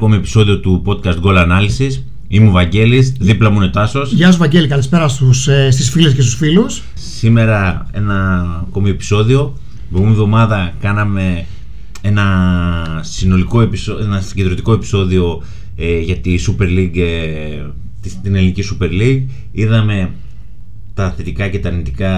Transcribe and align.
Καλησπέρα. 0.00 0.16
Ένα 0.16 0.16
ακόμη 0.16 0.16
επεισόδιο 0.16 0.58
του 0.58 0.82
podcast 0.86 1.20
Goal 1.24 1.46
Analysis. 1.46 2.02
Είμαι 2.28 2.48
ο 2.48 2.50
Βαγγέλης, 2.50 3.12
δίπλα 3.20 3.50
μου 3.50 3.56
είναι 3.56 3.68
Τάσος. 3.68 4.12
Γεια 4.12 4.32
σου 4.32 4.38
Βαγγέλη, 4.38 4.66
καλησπέρα 4.66 5.08
στους, 5.08 5.48
ε, 5.48 5.70
στις 5.70 5.90
φίλες 5.90 6.14
και 6.14 6.20
στους 6.20 6.34
φίλους. 6.34 6.82
Σήμερα 6.94 7.86
ένα 7.92 8.44
ακόμη 8.68 8.90
επεισόδιο. 8.90 9.54
Την 9.68 9.88
προηγούμενη 9.88 10.18
εβδομάδα 10.18 10.72
κάναμε 10.80 11.46
ένα 12.00 13.00
συνολικό 13.00 13.60
επεισόδιο, 13.60 14.04
ένα 14.04 14.20
συγκεντρωτικό 14.20 14.72
επεισόδιο 14.72 15.42
ε, 15.76 15.98
για 15.98 16.16
τη 16.16 16.34
Super 16.46 16.78
League, 16.78 16.98
ε, 16.98 17.66
την 18.22 18.34
ελληνική 18.34 18.64
Super 18.72 18.90
League. 19.02 19.22
Είδαμε 19.52 20.10
τα 20.94 21.10
θετικά 21.16 21.48
και 21.48 21.58
τα 21.58 21.68
αρνητικά 21.68 22.12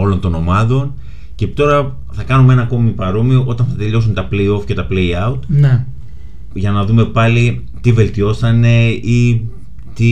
όλων 0.00 0.20
των 0.20 0.34
ομάδων 0.34 0.94
και 1.34 1.46
τώρα 1.46 1.96
θα 2.12 2.22
κάνουμε 2.22 2.52
ένα 2.52 2.62
ακόμη 2.62 2.90
παρόμοιο 2.90 3.44
όταν 3.46 3.66
θα 3.66 3.74
τελειώσουν 3.74 4.14
τα 4.14 4.28
play-off 4.32 4.64
και 4.66 4.74
τα 4.74 4.86
play-out. 4.90 5.38
Ναι. 5.46 5.84
Για 6.56 6.70
να 6.70 6.84
δούμε 6.84 7.04
πάλι 7.04 7.64
τι 7.80 7.92
βελτιώσανε 7.92 8.86
ή 8.88 9.48
τι 9.94 10.06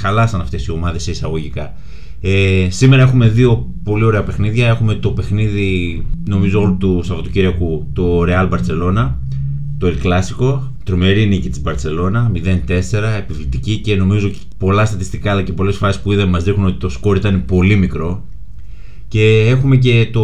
χαλάσαν 0.00 0.40
αυτές 0.40 0.66
οι 0.66 0.70
ομάδες 0.70 1.06
εισαγωγικά. 1.06 1.74
Ε, 2.20 2.66
σήμερα 2.70 3.02
έχουμε 3.02 3.28
δύο 3.28 3.70
πολύ 3.82 4.04
ωραία 4.04 4.22
παιχνίδια. 4.22 4.68
Έχουμε 4.68 4.94
το 4.94 5.10
παιχνίδι, 5.10 6.02
νομίζω, 6.26 6.60
όλου 6.60 6.76
του 6.76 7.00
Σαββατοκύριακου, 7.04 7.86
το 7.92 8.22
Real 8.26 8.48
Barcelona, 8.50 9.10
το 9.78 9.86
El 9.86 10.06
Clásico. 10.06 10.60
Τρομερή 10.84 11.26
νίκη 11.26 11.48
της 11.48 11.62
Barcelona, 11.64 12.30
0-4, 12.32 13.16
επιβλητική 13.18 13.78
και 13.78 13.96
νομίζω 13.96 14.30
πολλά 14.58 14.84
στατιστικά 14.84 15.30
αλλά 15.30 15.42
και 15.42 15.52
πολλές 15.52 15.76
φάσεις 15.76 16.00
που 16.00 16.12
είδαμε 16.12 16.30
μας 16.30 16.44
δείχνουν 16.44 16.66
ότι 16.66 16.78
το 16.78 16.88
σκόρ 16.88 17.16
ήταν 17.16 17.44
πολύ 17.44 17.76
μικρό. 17.76 18.24
Και 19.08 19.46
έχουμε 19.48 19.76
και 19.76 20.08
το 20.12 20.22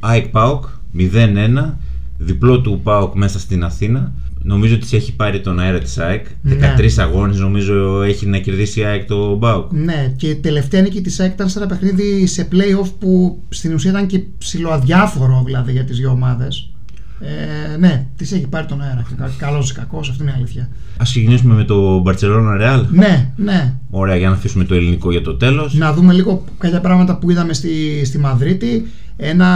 ΑΕΚ 0.00 0.26
PAOK 0.32 0.60
0-1, 0.98 1.74
διπλό 2.18 2.60
του 2.60 2.80
PAOK 2.84 3.10
μέσα 3.14 3.38
στην 3.38 3.64
Αθήνα. 3.64 4.12
Νομίζω 4.42 4.74
ότι 4.74 4.96
έχει 4.96 5.16
πάρει 5.16 5.40
τον 5.40 5.58
αέρα 5.58 5.78
της 5.78 5.98
ΑΕΚ. 5.98 6.26
Ναι. 6.42 6.74
13 6.78 6.88
αγώνες 6.98 7.38
νομίζω 7.38 8.02
έχει 8.02 8.26
να 8.26 8.38
κερδίσει 8.38 8.80
η 8.80 8.84
ΑΕΚ 8.84 9.06
το 9.06 9.36
ΠΑΟΚ. 9.40 9.72
Ναι, 9.72 10.12
και 10.16 10.28
η 10.28 10.36
τελευταία 10.36 10.82
νίκη 10.82 11.00
της 11.00 11.20
ΑΕΚ 11.20 11.32
ήταν 11.32 11.48
σε 11.48 11.58
ένα 11.58 11.68
παιχνίδι 11.68 12.26
σε 12.26 12.48
playoff 12.52 12.90
που 12.98 13.42
στην 13.48 13.74
ουσία 13.74 13.90
ήταν 13.90 14.06
και 14.06 14.20
ψηλοαδιάφορο 14.38 15.42
δηλαδή 15.46 15.72
για 15.72 15.84
τις 15.84 15.98
δύο 15.98 16.10
ομάδες. 16.10 16.72
Ε, 17.20 17.76
ναι, 17.76 18.06
της 18.16 18.32
έχει 18.32 18.46
πάρει 18.46 18.66
τον 18.66 18.82
αέρα. 18.82 19.06
Καλός 19.38 19.70
ή 19.70 19.74
κακός, 19.74 20.08
αυτή 20.08 20.22
είναι 20.22 20.30
η 20.30 20.34
αλήθεια. 20.36 20.62
Α 20.96 21.02
ξεκινήσουμε 21.02 21.54
με 21.54 21.64
το 21.64 22.02
Barcelona 22.06 22.60
Real. 22.60 22.86
Ναι, 22.90 23.32
ναι. 23.36 23.74
Ωραία, 23.90 24.16
για 24.16 24.28
να 24.28 24.34
αφήσουμε 24.34 24.64
το 24.64 24.74
ελληνικό 24.74 25.10
για 25.10 25.22
το 25.22 25.34
τέλος. 25.34 25.74
Να 25.74 25.92
δούμε 25.92 26.12
λίγο 26.12 26.44
κάποια 26.58 26.80
πράγματα 26.80 27.18
που 27.18 27.30
είδαμε 27.30 27.52
στη, 27.52 28.04
στη 28.04 28.18
Μαδρίτη. 28.18 28.86
Ένα 29.16 29.48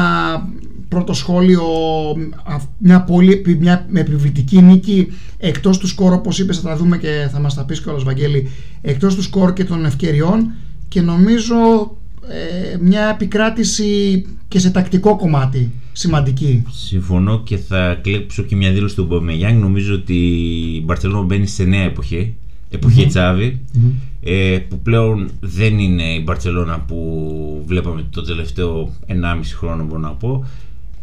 πρώτο 0.89 1.13
σχόλιο, 1.13 1.63
μια, 2.79 3.03
πολύ, 3.03 3.57
μια 3.61 3.87
με 3.89 4.01
επιβλητική 4.01 4.63
νίκη 4.63 5.13
εκτός 5.39 5.79
του 5.79 5.87
σκορ 5.87 6.13
όπως 6.13 6.39
είπες 6.39 6.59
θα 6.59 6.69
τα 6.69 6.77
δούμε 6.77 6.99
και 6.99 7.29
θα 7.33 7.41
μας 7.41 7.55
τα 7.55 7.65
πεις 7.65 7.81
κιόλας 7.81 8.03
Βαγγέλη 8.03 8.51
εκτός 8.81 9.15
του 9.15 9.23
σκορ 9.23 9.53
και 9.53 9.65
των 9.65 9.85
ευκαιριών 9.85 10.53
και 10.89 11.01
νομίζω 11.01 11.57
ε, 12.29 12.77
μια 12.81 13.09
επικράτηση 13.09 14.25
και 14.49 14.59
σε 14.59 14.71
τακτικό 14.71 15.17
κομμάτι 15.17 15.71
σημαντική. 15.93 16.65
Συμφωνώ 16.71 17.43
και 17.43 17.57
θα 17.57 17.99
κλέψω 18.03 18.43
και 18.43 18.57
μια 18.57 18.73
δήλωση 18.73 18.95
του 18.95 19.05
Μπομεγιάνγκ. 19.05 19.61
Νομίζω 19.61 19.95
ότι 19.95 20.15
η 20.77 20.83
Μπαρσελόνα 20.85 21.23
μπαίνει 21.23 21.47
σε 21.47 21.65
νέα 21.65 21.83
εποχή. 21.83 22.35
Εποχή 22.71 23.07
τσαβη 23.07 23.61
ε, 24.23 24.59
που 24.69 24.79
πλέον 24.79 25.31
δεν 25.41 25.79
είναι 25.79 26.03
η 26.03 26.23
Μπαρσελόνα 26.25 26.81
που 26.81 27.63
βλέπαμε 27.67 28.05
το 28.11 28.23
τελευταίο 28.23 28.95
1,5 29.09 29.15
χρόνο 29.57 29.85
μπορώ 29.85 30.01
να 30.01 30.11
πω 30.11 30.45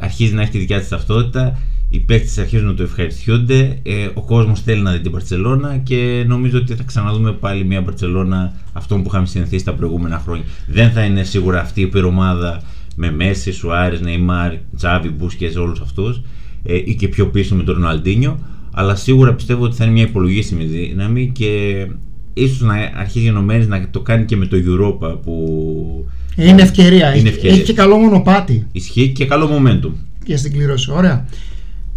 αρχίζει 0.03 0.33
να 0.33 0.41
έχει 0.41 0.51
τη 0.51 0.57
δικιά 0.57 0.79
της 0.79 0.87
ταυτότητα 0.87 1.59
οι 1.89 1.99
παίκτες 1.99 2.37
αρχίζουν 2.37 2.67
να 2.67 2.73
το 2.73 2.83
ευχαριστιούνται 2.83 3.79
ε, 3.83 4.09
ο 4.13 4.21
κόσμος 4.21 4.61
θέλει 4.61 4.81
να 4.81 4.91
δει 4.91 4.99
την 4.99 5.11
Μπαρσελόνα 5.11 5.77
και 5.77 6.23
νομίζω 6.27 6.57
ότι 6.57 6.75
θα 6.75 6.83
ξαναδούμε 6.83 7.31
πάλι 7.31 7.65
μια 7.65 7.81
Μπαρσελόνα 7.81 8.53
αυτών 8.73 9.01
που 9.01 9.09
είχαμε 9.09 9.25
συνηθίσει 9.25 9.65
τα 9.65 9.73
προηγούμενα 9.73 10.19
χρόνια 10.19 10.45
δεν 10.67 10.91
θα 10.91 11.03
είναι 11.03 11.23
σίγουρα 11.23 11.59
αυτή 11.59 11.81
η 11.81 11.87
πυρομάδα 11.87 12.61
με 12.95 13.11
Μέση, 13.11 13.51
Σουάρες, 13.51 14.01
Νεϊμάρ, 14.01 14.53
Τσάβι, 14.75 15.09
Μπούσκες, 15.09 15.55
όλους 15.55 15.79
αυτούς 15.79 16.21
ε, 16.63 16.75
ή 16.75 16.95
και 16.95 17.07
πιο 17.07 17.27
πίσω 17.27 17.55
με 17.55 17.63
τον 17.63 17.73
Ροναλντίνιο. 17.73 18.39
Αλλά 18.73 18.95
σίγουρα 18.95 19.33
πιστεύω 19.33 19.63
ότι 19.63 19.75
θα 19.75 19.83
είναι 19.83 19.93
μια 19.93 20.03
υπολογίσιμη 20.03 20.63
δύναμη 20.63 21.31
και 21.33 21.87
ίσως 22.33 22.61
να 22.61 22.73
αρχίσει 22.95 23.25
ενωμένης 23.25 23.67
να 23.67 23.87
το 23.91 23.99
κάνει 23.99 24.25
και 24.25 24.35
με 24.35 24.45
το 24.45 24.57
Europa 24.57 25.17
που. 25.23 26.07
Είναι 26.35 26.61
ευκαιρία. 26.61 27.15
Είναι 27.15 27.29
ευκαιρία. 27.29 27.55
Έχει 27.55 27.63
και 27.63 27.73
καλό 27.73 27.97
μονοπάτι. 27.97 28.67
Ισχύει 28.71 29.07
και 29.07 29.25
καλό 29.25 29.49
momentum. 29.51 29.91
Και 30.25 30.37
στην 30.37 30.51
κληρώση. 30.51 30.91
Ωραία. 30.91 31.25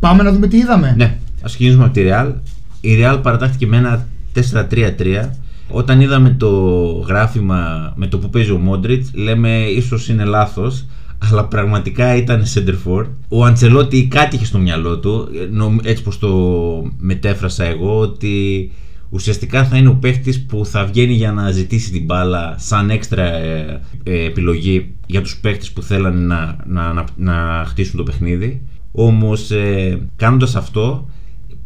Πάμε 0.01 0.23
να 0.23 0.33
δούμε 0.33 0.47
τι 0.47 0.57
είδαμε. 0.57 0.95
Ναι, 0.97 1.17
ας 1.43 1.51
ξεκινήσουμε 1.51 1.85
από 1.85 1.93
τη 1.93 2.03
Real. 2.05 2.33
Η 2.81 2.99
Real 3.01 3.19
παρατάχθηκε 3.23 3.67
με 3.67 3.77
ένα 3.77 4.07
4-3-3 4.53 5.31
όταν 5.69 6.01
είδαμε 6.01 6.31
το 6.31 6.51
γράφημα 7.09 7.93
με 7.97 8.07
το 8.07 8.19
που 8.19 8.31
παίζει 8.31 8.51
ο 8.51 8.59
Μόντριτ, 8.59 9.07
λέμε 9.13 9.59
ίσως 9.59 10.09
είναι 10.09 10.25
λάθος, 10.25 10.87
αλλά 11.31 11.45
πραγματικά 11.45 12.17
ήταν 12.17 12.45
center 12.55 13.05
Ο 13.29 13.45
Αντσελότη 13.45 14.07
κάτι 14.07 14.37
είχε 14.37 14.45
στο 14.45 14.59
μυαλό 14.59 14.99
του, 14.99 15.29
έτσι 15.83 16.03
πως 16.03 16.19
το 16.19 16.31
μετέφρασα 16.99 17.65
εγώ, 17.65 17.99
ότι 17.99 18.71
ουσιαστικά 19.11 19.65
θα 19.65 19.77
είναι 19.77 19.89
ο 19.89 19.95
παίχτης 19.95 20.45
που 20.45 20.67
θα 20.67 20.85
βγαίνει 20.85 21.13
για 21.13 21.33
να 21.33 21.51
ζητήσει 21.51 21.91
την 21.91 22.05
μπάλα 22.05 22.55
σαν 22.59 22.91
έξτρα 22.91 23.35
ε, 23.35 23.81
ε, 24.03 24.25
επιλογή 24.25 24.95
για 25.07 25.23
τους 25.23 25.37
παίχτες 25.37 25.71
που 25.73 25.83
θέλανε 25.83 26.21
να, 26.21 26.57
να, 26.67 26.93
να, 26.93 27.05
να 27.17 27.65
χτίσουν 27.67 27.97
το 27.97 28.03
παιχνίδι. 28.03 28.63
Όμως 28.93 29.51
ε, 29.51 30.01
κάνοντας 30.17 30.57
αυτό 30.57 31.09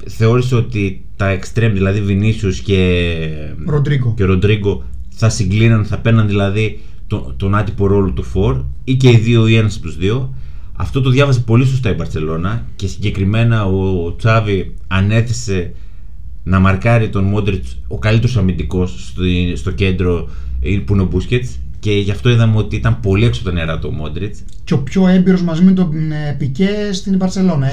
θεώρησε 0.06 0.54
ότι 0.54 1.04
τα 1.16 1.38
extreme, 1.38 1.70
δηλαδή 1.72 2.00
Βινίσιους 2.00 2.60
και 2.60 3.08
Ροντρίγκο, 3.66 4.14
και 4.16 4.24
Ροντρίγκο 4.24 4.82
θα 5.08 5.28
συγκλίναν, 5.28 5.84
θα 5.84 5.98
παίρναν 5.98 6.26
δηλαδή 6.26 6.80
τον, 7.06 7.34
τον 7.36 7.54
άτυπο 7.54 7.86
ρόλο 7.86 8.10
του 8.10 8.22
Φορ 8.22 8.64
ή 8.84 8.94
και 8.94 9.10
οι 9.10 9.16
δύο 9.16 9.46
ή 9.46 9.56
ένας 9.56 9.76
από 9.76 9.84
τους 9.84 9.96
δύο. 9.96 10.34
Αυτό 10.72 11.00
το 11.00 11.10
διάβασε 11.10 11.40
πολύ 11.40 11.66
σωστά 11.66 11.90
η 11.90 11.94
Μπαρτσελώνα 11.94 12.66
και 12.76 12.86
συγκεκριμένα 12.86 13.64
ο 13.64 14.14
Τσάβη 14.16 14.74
ανέθεσε 14.86 15.72
να 16.42 16.58
μαρκάρει 16.58 17.08
τον 17.08 17.24
Μόντριτς 17.24 17.78
ο 17.88 17.98
καλύτερος 17.98 18.36
αμυντικός 18.36 19.06
στο, 19.08 19.22
στο 19.56 19.70
κέντρο 19.70 20.28
που 20.84 20.92
είναι 20.92 21.02
ο 21.02 21.06
Μπούσκετς 21.06 21.58
και 21.78 21.92
γι' 21.92 22.10
αυτό 22.10 22.30
είδαμε 22.30 22.56
ότι 22.56 22.76
ήταν 22.76 23.00
πολύ 23.00 23.24
έξω 23.24 23.40
από 23.40 23.50
τα 23.50 23.56
νερά 23.56 23.78
του 23.78 23.92
Μόντριτς. 23.92 24.42
Και 24.64 24.74
ο 24.74 24.78
πιο 24.78 25.08
έμπειρος 25.08 25.42
μαζί 25.42 25.62
με 25.62 25.72
τον 25.72 26.12
ε, 26.12 26.36
Πικέ 26.38 26.70
στην 26.92 27.18
Παρσελόνα. 27.18 27.72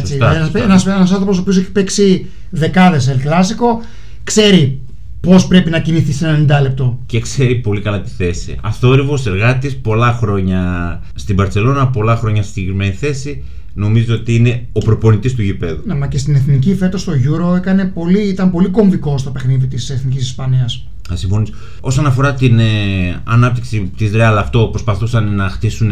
Ένας 0.53 0.87
άνθρωπος 0.87 1.37
ο 1.37 1.41
οποίος 1.41 1.57
έχει 1.57 1.71
παίξει 1.71 2.25
δεκάδες 2.49 3.09
El 3.09 3.27
Clásico, 3.27 3.85
ξέρει 4.23 4.79
πώς 5.21 5.47
πρέπει 5.47 5.69
να 5.69 5.79
κινηθείς 5.79 6.15
σε 6.15 6.45
90 6.49 6.61
λεπτό. 6.61 6.99
Και 7.05 7.19
ξέρει 7.19 7.55
πολύ 7.55 7.81
καλά 7.81 8.01
τη 8.01 8.09
θέση. 8.09 8.57
Αθόρυβο 8.61 9.17
εργάτης, 9.25 9.77
πολλά 9.77 10.13
χρόνια 10.13 11.01
στην 11.15 11.35
Παρσελόνα, 11.35 11.87
πολλά 11.87 12.15
χρόνια 12.15 12.43
στη 12.43 12.51
συγκεκριμένη 12.51 12.91
θέση. 12.91 13.43
Νομίζω 13.73 14.15
ότι 14.15 14.35
είναι 14.35 14.67
ο 14.71 14.79
προπονητής 14.79 15.35
του 15.35 15.41
γηπέδου. 15.41 15.81
Ναι, 15.85 15.95
μα 15.95 16.07
και 16.07 16.17
στην 16.17 16.35
εθνική 16.35 16.75
φέτος 16.75 17.01
στο 17.01 17.13
Euro 17.13 17.55
έκανε 17.55 17.85
πολύ, 17.85 18.19
ήταν 18.19 18.51
πολύ 18.51 18.67
κομβικό 18.67 19.17
στο 19.17 19.31
παιχνίδι 19.31 19.67
της 19.67 19.89
Εθνικής 19.89 20.21
Ισπανίας. 20.21 20.87
Θα 21.07 21.15
συμφωνήσω. 21.15 21.53
Όσον 21.81 22.05
αφορά 22.05 22.33
την 22.33 22.59
ε, 22.59 22.65
ανάπτυξη 23.23 23.91
της 23.97 24.11
Real, 24.13 24.35
αυτό 24.37 24.67
προσπαθούσαν 24.71 25.35
να 25.35 25.49
χτίσουν 25.49 25.91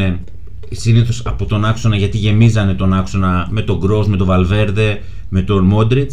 συνήθως 0.72 1.22
από 1.26 1.46
τον 1.46 1.66
άξονα 1.66 1.96
γιατί 1.96 2.18
γεμίζανε 2.18 2.74
τον 2.74 2.94
άξονα 2.94 3.48
με 3.52 3.62
τον 3.62 3.78
Γκρό, 3.78 4.08
με 4.08 4.18
τον 4.18 4.28
Βαλβέρδε, 4.28 5.02
με 5.30 5.42
τον 5.42 5.66
Μόντριτ. 5.66 6.12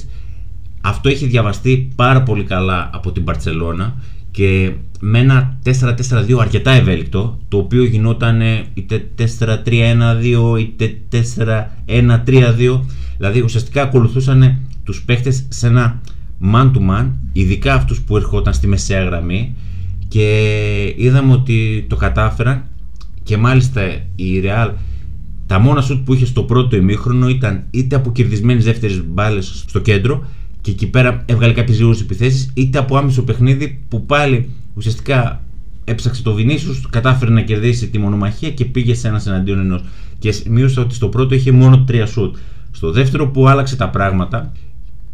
Αυτό 0.85 1.09
έχει 1.09 1.27
διαβαστεί 1.27 1.89
πάρα 1.97 2.23
πολύ 2.23 2.45
καλά 2.45 2.91
από 2.93 3.13
την 3.13 3.25
Παρσελώνα 3.25 3.95
και 4.31 4.73
με 5.01 5.19
ένα 5.19 5.59
4-4-2 5.65 6.39
αρκετά 6.41 6.71
ευέλικτο, 6.71 7.39
το 7.49 7.57
οποίο 7.57 7.85
γινόταν 7.85 8.41
είτε 8.75 9.11
4-3-1-2 9.39 10.59
είτε 10.59 10.97
4-1-3-2. 11.87 12.81
Δηλαδή 13.17 13.41
ουσιαστικά 13.41 13.83
ακολουθούσαν 13.83 14.59
τους 14.85 15.03
παίχτες 15.03 15.47
σε 15.49 15.67
ένα 15.67 16.01
man 16.53 16.71
to 16.73 16.91
man, 16.91 17.07
ειδικά 17.33 17.75
αυτούς 17.75 18.01
που 18.01 18.17
ερχόταν 18.17 18.55
στη 18.55 18.67
μεσαία 18.67 19.05
γραμμή 19.05 19.57
και 20.09 20.95
είδαμε 20.97 21.33
ότι 21.33 21.87
το 21.89 21.97
κατάφεραν 21.97 22.65
και 23.23 23.37
μάλιστα 23.37 23.83
η 24.17 24.43
Real 24.45 24.71
τα 25.47 25.59
μόνα 25.59 25.81
σουτ 25.81 26.05
που 26.05 26.15
είχε 26.15 26.27
στο 26.27 26.43
πρώτο 26.43 26.77
ημίχρονο 26.77 27.29
ήταν 27.29 27.65
είτε 27.71 27.97
από 27.97 28.13
κερδισμένες 28.13 28.65
δεύτερες 28.65 29.03
μπάλες 29.07 29.65
στο 29.67 29.81
κέντρο 29.81 30.27
και 30.63 30.71
εκεί 30.71 30.87
πέρα 30.87 31.23
έβγαλε 31.27 31.53
κάποιες 31.53 31.77
γρήγορες 31.77 32.01
επιθέσεις, 32.01 32.51
είτε 32.55 32.79
από 32.79 32.97
άμεσο 32.97 33.23
παιχνίδι 33.23 33.81
που 33.89 34.07
πάλι 34.07 34.51
ουσιαστικά 34.75 35.45
έψαξε 35.85 36.23
το 36.23 36.35
Βινίσιους, 36.35 36.87
κατάφερε 36.91 37.31
να 37.31 37.41
κερδίσει 37.41 37.89
τη 37.89 37.99
μονομαχία 37.99 38.51
και 38.51 38.65
πήγε 38.65 38.95
σε 38.95 39.09
ένας 39.09 39.27
εναντίον 39.27 39.59
ενός. 39.59 39.85
Και 40.19 40.35
μείωσα 40.49 40.83
ότι 40.83 40.95
στο 40.95 41.09
πρώτο 41.09 41.35
είχε 41.35 41.53
μόνο 41.53 41.85
τρία 41.85 42.07
σουτ. 42.07 42.37
Στο 42.71 42.91
δεύτερο 42.91 43.29
που 43.29 43.49
άλλαξε 43.49 43.77
τα 43.77 43.89
πράγματα 43.89 44.53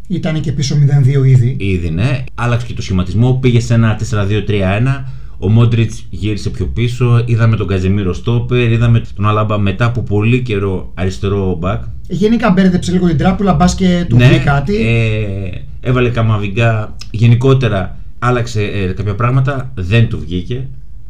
ήταν 0.07 0.41
και 0.41 0.51
πίσω 0.51 0.75
0-2 0.75 1.25
ήδη. 1.25 1.55
Ήδη, 1.59 1.89
ναι. 1.89 2.23
Άλλαξε 2.35 2.65
και 2.65 2.73
το 2.73 2.81
σχηματισμό. 2.81 3.33
Πήγε 3.33 3.59
σε 3.59 3.73
ένα 3.73 3.99
4-2-3-1 4.11 5.03
Ο 5.39 5.49
Μόντριτς 5.49 6.05
γύρισε 6.09 6.49
πιο 6.49 6.65
πίσω. 6.65 7.23
Είδαμε 7.25 7.55
τον 7.55 7.67
Καζεμίρο 7.67 8.13
Στόπερ. 8.13 8.71
Είδαμε 8.71 9.01
τον 9.15 9.27
Αλάμπα 9.27 9.57
μετά 9.57 9.85
από 9.85 10.01
πολύ 10.01 10.41
καιρό 10.41 10.91
αριστερό 10.93 11.55
μπακ. 11.59 11.83
Γενικά 12.07 12.51
μπέρδεψε 12.51 12.91
λίγο 12.91 13.07
την 13.07 13.17
τράπουλα, 13.17 13.53
μπας 13.53 13.75
και 13.75 14.05
του 14.09 14.15
ναι, 14.15 14.41
κάτι. 14.45 14.75
Ε, 14.75 15.89
έβαλε 15.89 16.09
καμαβιγκά. 16.09 16.95
Γενικότερα 17.11 17.97
άλλαξε 18.19 18.63
ε, 18.63 18.85
κάποια 18.91 19.15
πράγματα. 19.15 19.71
Δεν 19.75 20.09
του 20.09 20.19
βγήκε. 20.19 20.67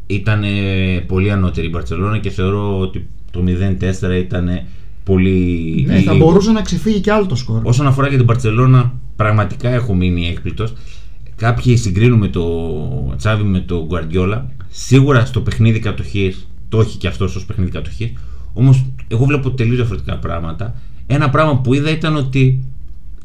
Ήταν 0.07 0.43
πολύ 1.07 1.31
ανώτερη 1.31 1.67
η 1.67 1.69
Μπαρσελόνα 1.73 2.17
και 2.17 2.29
θεωρώ 2.29 2.79
ότι 2.79 3.07
το 3.31 3.43
0-4 3.47 4.19
ήταν 4.19 4.49
πολύ. 5.03 5.85
Ναι, 5.87 5.99
θα 5.99 6.15
μπορούσε 6.15 6.51
να 6.51 6.61
ξεφύγει 6.61 6.99
και 6.99 7.11
άλλο 7.11 7.25
το 7.25 7.35
σκορ. 7.35 7.61
Όσον 7.63 7.87
αφορά 7.87 8.07
για 8.07 8.17
την 8.17 8.25
Μπαρσελόνα, 8.25 8.93
πραγματικά 9.15 9.69
έχω 9.69 9.93
μείνει 9.93 10.27
έκπληκτος. 10.27 10.73
Κάποιοι 11.39 11.77
συγκρίνουν 11.77 12.19
με 12.19 12.27
το 12.27 12.45
Τσάβι 13.17 13.43
με 13.43 13.59
το 13.59 13.85
Γκουαρδιόλα. 13.85 14.47
Σίγουρα 14.69 15.25
στο 15.25 15.41
παιχνίδι 15.41 15.79
κατοχής 15.79 16.47
το 16.69 16.79
έχει 16.79 16.97
και 16.97 17.07
αυτός 17.07 17.35
ως 17.35 17.45
παιχνίδι 17.45 17.71
κατοχής. 17.71 18.13
Όμως, 18.53 18.85
εγώ 19.07 19.25
βλέπω 19.25 19.51
τελείως 19.51 19.75
διαφορετικά 19.75 20.17
πράγματα. 20.17 20.75
Ένα 21.07 21.29
πράγμα 21.29 21.57
που 21.57 21.73
είδα 21.73 21.89
ήταν 21.89 22.15
ότι 22.15 22.63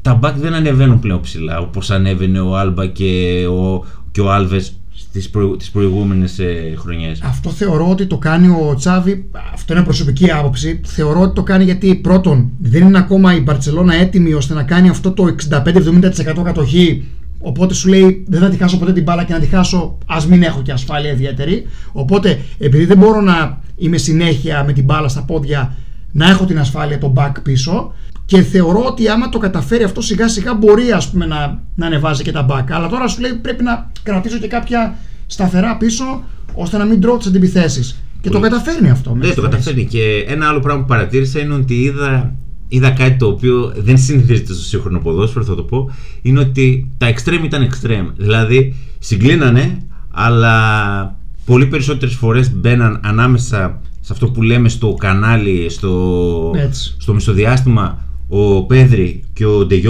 τα 0.01 0.13
μπακ 0.13 0.37
δεν 0.37 0.53
ανεβαίνουν 0.53 0.99
πλέον 0.99 1.21
ψηλά 1.21 1.59
όπως 1.59 1.91
ανέβαινε 1.91 2.39
ο 2.39 2.57
Άλμπα 2.57 2.87
και 2.87 3.45
ο, 3.47 3.85
και 4.11 4.21
ο 4.21 4.31
Άλβες 4.31 4.75
τις, 5.11 5.29
προ, 5.29 5.55
τις 5.55 5.71
προηγούμενες 5.71 6.39
ε, 6.39 6.73
χρονιές. 6.77 7.21
Αυτό 7.21 7.49
θεωρώ 7.49 7.89
ότι 7.89 8.05
το 8.05 8.17
κάνει 8.17 8.47
ο 8.47 8.75
Τσάβη, 8.75 9.29
αυτό 9.53 9.73
είναι 9.73 9.83
προσωπική 9.83 10.31
άποψη, 10.31 10.81
θεωρώ 10.85 11.21
ότι 11.21 11.35
το 11.35 11.43
κάνει 11.43 11.63
γιατί 11.63 11.95
πρώτον 11.95 12.49
δεν 12.59 12.87
είναι 12.87 12.97
ακόμα 12.97 13.35
η 13.35 13.41
Μπαρτσελώνα 13.41 13.95
έτοιμη 13.95 14.33
ώστε 14.33 14.53
να 14.53 14.63
κάνει 14.63 14.89
αυτό 14.89 15.11
το 15.11 15.35
65-70% 15.49 16.41
κατοχή 16.43 17.03
Οπότε 17.39 17.73
σου 17.73 17.89
λέει 17.89 18.25
δεν 18.27 18.39
θα 18.39 18.49
τη 18.49 18.57
χάσω 18.57 18.77
ποτέ 18.77 18.93
την 18.93 19.03
μπάλα 19.03 19.23
και 19.23 19.33
να 19.33 19.39
τη 19.39 19.45
χάσω 19.45 19.97
ας 20.05 20.27
μην 20.27 20.43
έχω 20.43 20.61
και 20.61 20.71
ασφάλεια 20.71 21.11
ιδιαίτερη. 21.11 21.67
Οπότε 21.91 22.39
επειδή 22.57 22.85
δεν 22.85 22.97
μπορώ 22.97 23.21
να 23.21 23.61
είμαι 23.75 23.97
συνέχεια 23.97 24.63
με 24.63 24.73
την 24.73 24.83
μπάλα 24.83 25.07
στα 25.07 25.23
πόδια 25.23 25.75
να 26.11 26.29
έχω 26.29 26.45
την 26.45 26.59
ασφάλεια 26.59 26.97
τον 26.97 27.13
back 27.17 27.31
πίσω 27.43 27.93
και 28.25 28.41
θεωρώ 28.41 28.83
ότι 28.85 29.07
άμα 29.07 29.29
το 29.29 29.37
καταφέρει 29.37 29.83
αυτό 29.83 30.01
σιγά 30.01 30.27
σιγά 30.27 30.53
μπορεί 30.53 30.91
ας 30.91 31.09
πούμε 31.09 31.25
να, 31.25 31.63
να 31.75 31.85
ανεβάζει 31.85 32.23
και 32.23 32.31
τα 32.31 32.45
back. 32.49 32.63
Αλλά 32.69 32.87
τώρα 32.87 33.07
σου 33.07 33.21
λέει 33.21 33.33
πρέπει 33.33 33.63
να 33.63 33.91
κρατήσω 34.03 34.37
και 34.37 34.47
κάποια 34.47 34.95
σταθερά 35.25 35.77
πίσω 35.77 36.23
ώστε 36.53 36.77
να 36.77 36.85
μην 36.85 37.01
τρώω 37.01 37.17
τις 37.17 37.27
αντιπιθέσεις. 37.27 37.99
Και 38.21 38.29
το 38.29 38.39
καταφέρνει 38.39 38.89
αυτό. 38.89 39.15
Ναι, 39.15 39.29
το 39.29 39.41
καταφέρνει. 39.41 39.85
Και 39.85 40.25
ένα 40.27 40.47
άλλο 40.47 40.59
πράγμα 40.59 40.81
που 40.81 40.87
παρατήρησα 40.87 41.39
είναι 41.39 41.53
ότι 41.53 41.73
είδα 41.73 42.33
είδα 42.67 42.89
κάτι 42.89 43.17
το 43.17 43.27
οποίο 43.27 43.73
δεν 43.77 43.97
συνηθίζεται 43.97 44.53
στο 44.53 44.63
σύγχρονο 44.63 44.99
ποδόσφαιρο, 44.99 45.45
θα 45.45 45.55
το 45.55 45.63
πω, 45.63 45.91
είναι 46.21 46.39
ότι 46.39 46.91
τα 46.97 47.13
extreme 47.13 47.43
ήταν 47.43 47.69
extreme. 47.69 48.13
Δηλαδή 48.17 48.75
συγκλίνανε, 48.99 49.81
αλλά 50.11 51.17
πολύ 51.45 51.65
περισσότερες 51.65 52.15
φορές 52.15 52.51
μπαίναν 52.53 52.99
ανάμεσα 53.03 53.81
σε 54.01 54.13
αυτό 54.13 54.27
που 54.27 54.41
λέμε 54.41 54.69
στο 54.69 54.93
κανάλι, 54.93 55.69
στο, 55.69 56.51
στο 56.97 57.13
μισοδιάστημα, 57.13 58.03
ο 58.27 58.63
Πέδρη 58.63 59.23
και 59.33 59.45
ο 59.45 59.65
Ντε 59.65 59.81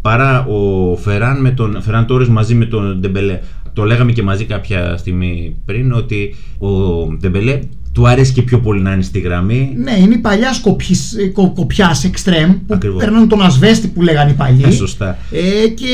παρά 0.00 0.46
ο 0.46 0.96
Φεράν, 0.96 1.40
με 1.40 1.50
τον, 1.50 1.82
Φεράν 1.82 2.06
Τόρες 2.06 2.28
μαζί 2.28 2.54
με 2.54 2.64
τον 2.64 3.00
Ντεμπελέ. 3.00 3.40
Το 3.72 3.84
λέγαμε 3.84 4.12
και 4.12 4.22
μαζί 4.22 4.44
κάποια 4.44 4.96
στιγμή 4.96 5.56
πριν 5.64 5.92
ότι 5.92 6.34
ο 6.58 6.68
Ντεμπελέ 7.16 7.60
του 7.92 8.08
αρέσει 8.08 8.32
και 8.32 8.42
πιο 8.42 8.60
πολύ 8.60 8.82
να 8.82 8.92
είναι 8.92 9.02
στη 9.02 9.18
γραμμή. 9.18 9.74
Ναι, 9.76 9.92
είναι 9.98 10.14
παλιάς 10.14 10.50
κοπής 11.54 12.04
εξτρέμ 12.04 12.50
που 12.66 12.74
Ακριβώς. 12.74 13.04
παίρνουν 13.04 13.28
τον 13.28 13.42
ασβέστη 13.42 13.88
που 13.88 14.02
λέγανε 14.02 14.30
οι 14.30 14.34
παλιοί. 14.34 14.64
Ε, 14.66 14.70
σωστά. 14.70 15.18
Ε, 15.30 15.68
και 15.68 15.86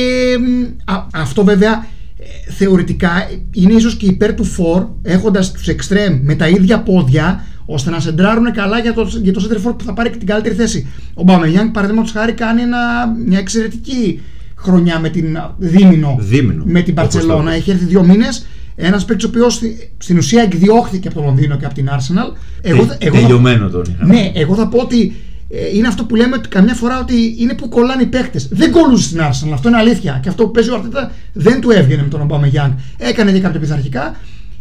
αυτό 1.13 1.45
βέβαια 1.45 1.87
ε, 2.19 2.53
θεωρητικά 2.53 3.11
είναι 3.53 3.73
ίσως 3.73 3.97
και 3.97 4.07
υπέρ 4.07 4.35
του 4.35 4.45
φορ 4.45 4.87
έχοντας 5.03 5.53
τους 5.53 5.69
εξτρέμ 5.69 6.19
με 6.23 6.35
τα 6.35 6.49
ίδια 6.49 6.81
πόδια 6.81 7.45
ώστε 7.67 7.91
να 7.91 8.01
σεντράρουν 8.01 8.53
καλά 8.53 8.79
για 8.79 8.93
το, 8.95 9.09
για 9.23 9.33
το 9.33 9.49
center 9.49 9.75
που 9.77 9.85
θα 9.85 9.93
πάρει 9.93 10.11
και 10.11 10.17
την 10.17 10.27
καλύτερη 10.27 10.55
θέση. 10.55 10.87
Ο 11.15 11.23
Μπαμεγιάνγκ 11.23 11.71
παραδείγματος 11.71 12.13
χάρη 12.13 12.33
κάνει 12.33 12.63
ένα, 12.63 12.79
μια 13.27 13.39
εξαιρετική 13.39 14.21
χρονιά 14.57 14.99
με 14.99 15.09
την 15.09 15.39
Δίμηνο, 15.59 16.17
Δίμηνο. 16.21 16.65
με 16.67 16.83
την 16.83 16.95
Παρσελώνα. 16.95 17.53
Έχει 17.53 17.71
έρθει 17.71 17.85
δύο 17.85 18.05
μήνες 18.05 18.47
ένας 18.77 19.05
παίκτης 19.05 19.25
ο 19.25 19.29
οποίος 19.29 19.61
στην 19.99 20.19
ουσία 20.19 20.43
εκδιώχθηκε 20.43 21.09
από 21.09 21.17
το 21.17 21.25
Λονδίνο 21.25 21.57
και 21.57 21.65
από 21.65 21.75
την 21.75 21.89
Arsenal. 21.89 22.37
Εγώ, 22.61 22.97
εγώ 22.99 23.17
τελειωμένο 23.17 23.69
τον 23.69 23.85
είχα. 23.89 24.07
Ναι, 24.07 24.33
εγώ 24.35 24.55
θα 24.55 24.69
πω 24.69 24.79
ότι 24.79 25.15
ε, 25.49 25.77
είναι 25.77 25.89
αυτό 25.89 26.05
που 26.05 26.15
λέμε 26.15 26.41
καμιά 26.49 26.75
φορά 26.75 27.01
ότι 27.01 27.37
είναι 27.39 27.55
που 27.55 27.69
κολλάνε 27.69 28.03
οι 28.03 28.07
παίκτες. 28.07 28.49
Δεν 28.51 28.71
κολλούσε 28.71 29.03
στην 29.03 29.21
Arsenal, 29.21 29.53
αυτό 29.53 29.69
είναι 29.69 29.79
αλήθεια. 29.79 30.21
Και 30.23 30.29
αυτό 30.29 30.45
που 30.45 30.51
παίζει 30.51 30.71
ο 30.71 30.75
Αρτέτα 30.75 31.13
δεν 31.33 31.61
του 31.61 31.71
έβγαινε 31.71 32.03
με 32.03 32.09
τον 32.09 32.21
Ομπάμε 32.21 32.47
Γιάνγκ. 32.47 32.73
Έκανε 32.97 33.33
και 33.33 33.41
κάποια 33.41 33.61
πειθαρχικά. 33.61 34.17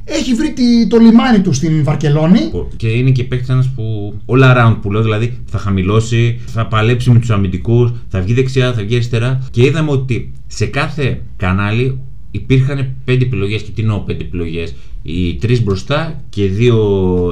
Έχει 0.08 0.34
βρει 0.34 0.54
το 0.90 0.98
λιμάνι 0.98 1.40
του 1.40 1.54
στην 1.54 1.84
Βαρκελόνη. 1.84 2.52
Και 2.76 2.88
είναι 2.88 3.10
και 3.10 3.24
παίκτης 3.24 3.50
ένας 3.50 3.70
που 3.76 4.14
all 4.26 4.44
around 4.44 4.78
που 4.82 4.92
λέω, 4.92 5.02
δηλαδή 5.02 5.40
θα 5.46 5.58
χαμηλώσει, 5.58 6.40
θα 6.46 6.68
παλέψει 6.68 7.10
με 7.10 7.20
τους 7.20 7.30
αμυντικούς, 7.30 7.92
θα 8.08 8.22
βγει 8.22 8.34
δεξιά, 8.34 8.74
θα 8.74 8.84
βγει 8.84 8.96
αριστερά. 8.96 9.48
Και 9.52 9.66
είδαμε 9.66 9.92
ότι 9.92 10.32
σε 10.48 10.66
κάθε 10.66 11.22
κανάλι 11.38 12.00
υπήρχαν 12.36 12.96
πέντε 13.06 13.26
επιλογές 13.26 13.62
και 13.62 13.72
τι 13.72 13.82
εννοώ 13.82 14.00
πέντε 14.00 14.24
επιλογές. 14.24 14.76
Οι 15.02 15.36
τρεις 15.36 15.64
μπροστά 15.64 16.24
και 16.30 16.46
δύο 16.46 16.78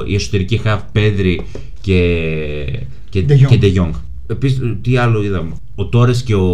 οι 0.06 0.14
εσωτερικοί 0.14 0.56
χαφ 0.56 0.82
Πέδρη 0.92 1.40
και, 1.80 2.64
και, 3.08 3.24
De 3.60 3.74
Jong. 3.76 3.90
Επίσης, 4.26 4.60
τι 4.82 4.96
άλλο 4.96 5.22
είδαμε. 5.24 5.52
Ο 5.74 5.86
Τόρε 5.86 6.12
και 6.24 6.34
ο, 6.34 6.48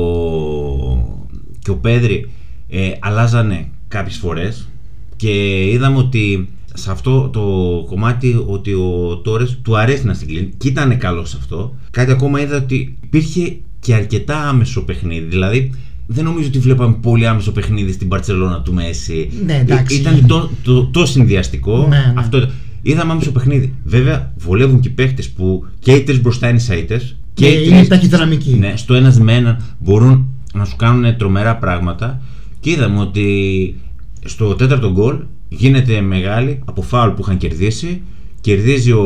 και 1.62 1.70
ο 1.70 1.76
Πέδρη 1.76 2.30
ε, 2.68 2.90
αλλάζανε 2.98 3.68
κάποιες 3.88 4.16
φορές 4.16 4.68
και 5.16 5.64
είδαμε 5.70 5.98
ότι 5.98 6.48
σε 6.74 6.90
αυτό 6.90 7.28
το 7.28 7.84
κομμάτι 7.86 8.44
ότι 8.46 8.72
ο 8.72 9.20
Τόρε 9.24 9.44
του 9.62 9.76
αρέσει 9.76 10.06
να 10.06 10.14
συγκλίνει 10.14 10.50
και 10.56 10.68
ήταν 10.68 10.98
καλός 10.98 11.28
σε 11.28 11.36
αυτό. 11.40 11.76
Κάτι 11.90 12.10
ακόμα 12.10 12.40
είδα 12.40 12.56
ότι 12.56 12.96
υπήρχε 13.04 13.56
και 13.80 13.94
αρκετά 13.94 14.48
άμεσο 14.48 14.84
παιχνίδι. 14.84 15.26
Δηλαδή 15.26 15.70
δεν 16.12 16.24
νομίζω 16.24 16.48
ότι 16.48 16.58
βλέπαμε 16.58 16.96
πολύ 17.00 17.26
άμεσο 17.26 17.52
παιχνίδι 17.52 17.92
στην 17.92 18.08
Παρσελώνα 18.08 18.60
του 18.60 18.74
Μέση. 18.74 19.30
Ναι, 19.44 19.56
εντάξει. 19.56 19.96
Ήταν 19.96 20.26
το, 20.26 20.50
το, 20.62 20.84
το 20.84 21.06
συνδυαστικό. 21.06 21.78
Ναι, 21.78 21.96
ναι. 21.96 22.14
Αυτό, 22.16 22.50
είδαμε 22.82 23.12
άμεσο 23.12 23.32
παιχνίδι. 23.32 23.74
Βέβαια, 23.84 24.32
βολεύουν 24.36 24.80
και 24.80 24.88
οι 24.88 24.90
παίχτε 24.90 25.22
που 25.36 25.66
και 25.78 25.92
οι 25.92 26.02
τρει 26.02 26.18
μπροστά 26.20 26.48
είναι 26.48 26.60
σαΐτε. 26.68 27.00
Και 27.34 27.46
ναι, 27.46 27.52
είναι 27.52 27.86
ταχυδραμικοί. 27.86 28.54
Ναι, 28.54 28.72
στο 28.76 28.94
ένας 28.94 29.18
με 29.18 29.34
έναν 29.34 29.64
μπορούν 29.78 30.28
να 30.54 30.64
σου 30.64 30.76
κάνουν 30.76 31.16
τρομερά 31.16 31.56
πράγματα. 31.56 32.22
Και 32.60 32.70
είδαμε 32.70 33.00
ότι 33.00 33.76
στο 34.24 34.54
τέταρτο 34.54 34.92
γκολ 34.92 35.16
γίνεται 35.48 36.00
μεγάλη 36.00 36.58
από 36.64 36.82
φάουλ 36.82 37.10
που 37.10 37.22
είχαν 37.22 37.36
κερδίσει. 37.36 38.02
Κερδίζει 38.40 38.92
ο, 38.92 39.02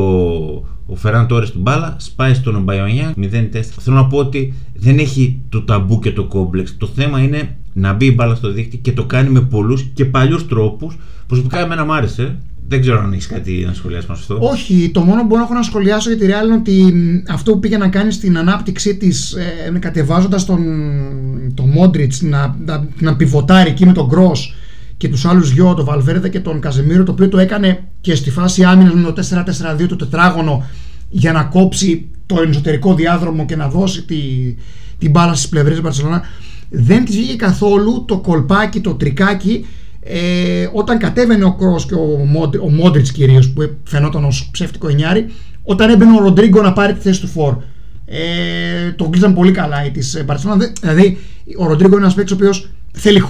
ο 0.85 0.95
Φεράν 0.95 1.27
τώρα 1.27 1.45
στην 1.45 1.61
μπάλα, 1.61 1.95
σπάει 1.99 2.33
στον 2.33 2.55
Ομπαϊονιά 2.55 3.13
0-4. 3.21 3.23
Θέλω 3.79 3.95
να 3.95 4.05
πω 4.05 4.17
ότι 4.17 4.53
δεν 4.73 4.97
έχει 4.99 5.39
το 5.49 5.61
ταμπού 5.61 5.99
και 5.99 6.11
το 6.11 6.23
κόμπλεξ. 6.23 6.75
Το 6.77 6.87
θέμα 6.87 7.19
είναι 7.19 7.57
να 7.73 7.93
μπει 7.93 8.05
η 8.05 8.13
μπάλα 8.15 8.35
στο 8.35 8.51
δίκτυο 8.51 8.79
και 8.81 8.91
το 8.91 9.05
κάνει 9.05 9.29
με 9.29 9.41
πολλούς 9.41 9.83
και 9.93 10.05
παλιούς 10.05 10.47
τρόπους. 10.47 10.97
Προσωπικά 11.27 11.59
εμένα 11.59 11.85
μου 11.85 11.93
άρεσε. 11.93 12.35
Δεν 12.67 12.81
ξέρω 12.81 12.99
αν 12.99 13.13
έχεις 13.13 13.27
κάτι 13.27 13.63
να 13.65 13.73
σχολιάσεις 13.73 14.09
με 14.09 14.13
αυτό. 14.13 14.37
Όχι, 14.41 14.89
το 14.93 15.01
μόνο 15.01 15.21
που 15.21 15.27
μπορώ 15.27 15.47
να 15.53 15.61
σχολιάσω 15.61 16.09
για 16.09 16.19
τη 16.19 16.25
Real 16.25 16.45
είναι 16.45 16.55
ότι 16.55 16.93
αυτό 17.27 17.51
που 17.51 17.59
πήγε 17.59 17.77
να 17.77 17.87
κάνει 17.87 18.11
στην 18.11 18.37
ανάπτυξή 18.37 18.95
της, 18.95 19.33
ε, 19.33 19.79
κατεβάζοντας 19.79 20.45
τον, 20.45 20.63
τον 21.53 21.69
Μόντριτ 21.69 22.13
να, 22.21 22.55
να, 22.65 22.87
να 22.99 23.15
πιβοτάρει 23.15 23.69
εκεί 23.69 23.85
με 23.85 23.91
τον 23.91 24.07
Γκρό 24.07 24.31
και 24.97 25.09
τους 25.09 25.25
άλλους 25.25 25.53
δυο, 25.53 25.73
τον 25.73 25.85
Βαλβέρδε 25.85 26.29
και 26.29 26.39
τον 26.39 26.59
Καζεμίρο, 26.59 27.03
το 27.03 27.11
οποίο 27.11 27.29
το 27.29 27.37
έκανε 27.37 27.87
και 28.01 28.15
στη 28.15 28.31
φάση 28.31 28.63
άμυνας 28.63 28.93
με 28.93 29.11
το 29.11 29.45
4-4-2 29.81 29.87
το 29.87 29.95
τετράγωνο 29.95 30.65
για 31.09 31.31
να 31.31 31.43
κόψει 31.43 32.09
το 32.25 32.41
εσωτερικό 32.49 32.95
διάδρομο 32.95 33.45
και 33.45 33.55
να 33.55 33.67
δώσει 33.67 34.03
τη, 34.03 34.15
την 34.97 35.11
μπάλα 35.11 35.33
στις 35.33 35.49
πλευρές 35.49 35.73
της 35.73 35.81
Μπαρσελόνα. 35.81 36.21
Δεν 36.69 37.05
της 37.05 37.15
βγήκε 37.15 37.35
καθόλου 37.35 38.05
το 38.07 38.17
κολπάκι, 38.17 38.79
το 38.79 38.93
τρικάκι 38.93 39.65
ε, 40.07 40.69
όταν 40.73 40.97
κατέβαινε 40.97 41.43
ο 41.43 41.53
Κρό 41.53 41.81
και 41.87 41.93
ο, 41.93 42.25
Μόντριτ, 42.25 42.61
ο 42.61 42.69
Μόντριτς 42.69 43.11
κυρίως 43.11 43.49
που 43.49 43.75
φαινόταν 43.83 44.23
ως 44.23 44.49
ψεύτικο 44.51 44.87
εννιάρι, 44.87 45.25
όταν 45.63 45.89
έμπαινε 45.89 46.15
ο 46.15 46.19
Ροντρίγκο 46.19 46.61
να 46.61 46.73
πάρει 46.73 46.93
τη 46.93 46.99
θέση 46.99 47.21
του 47.21 47.27
Φορ. 47.27 47.55
Ε, 48.05 48.91
το 48.91 49.09
κλείσαν 49.09 49.33
πολύ 49.33 49.51
καλά 49.51 49.85
η 49.85 49.91
της 49.91 50.23
Μπαρσελόνα. 50.25 50.71
Δηλαδή, 50.81 51.17
ο 51.57 51.67
Ροντρίγκο 51.67 51.93
είναι 51.95 52.03
ένας 52.03 52.15
παίκτης 52.15 52.33
ο 52.33 52.35
οποίος 52.35 52.69
θέλει 52.95 53.23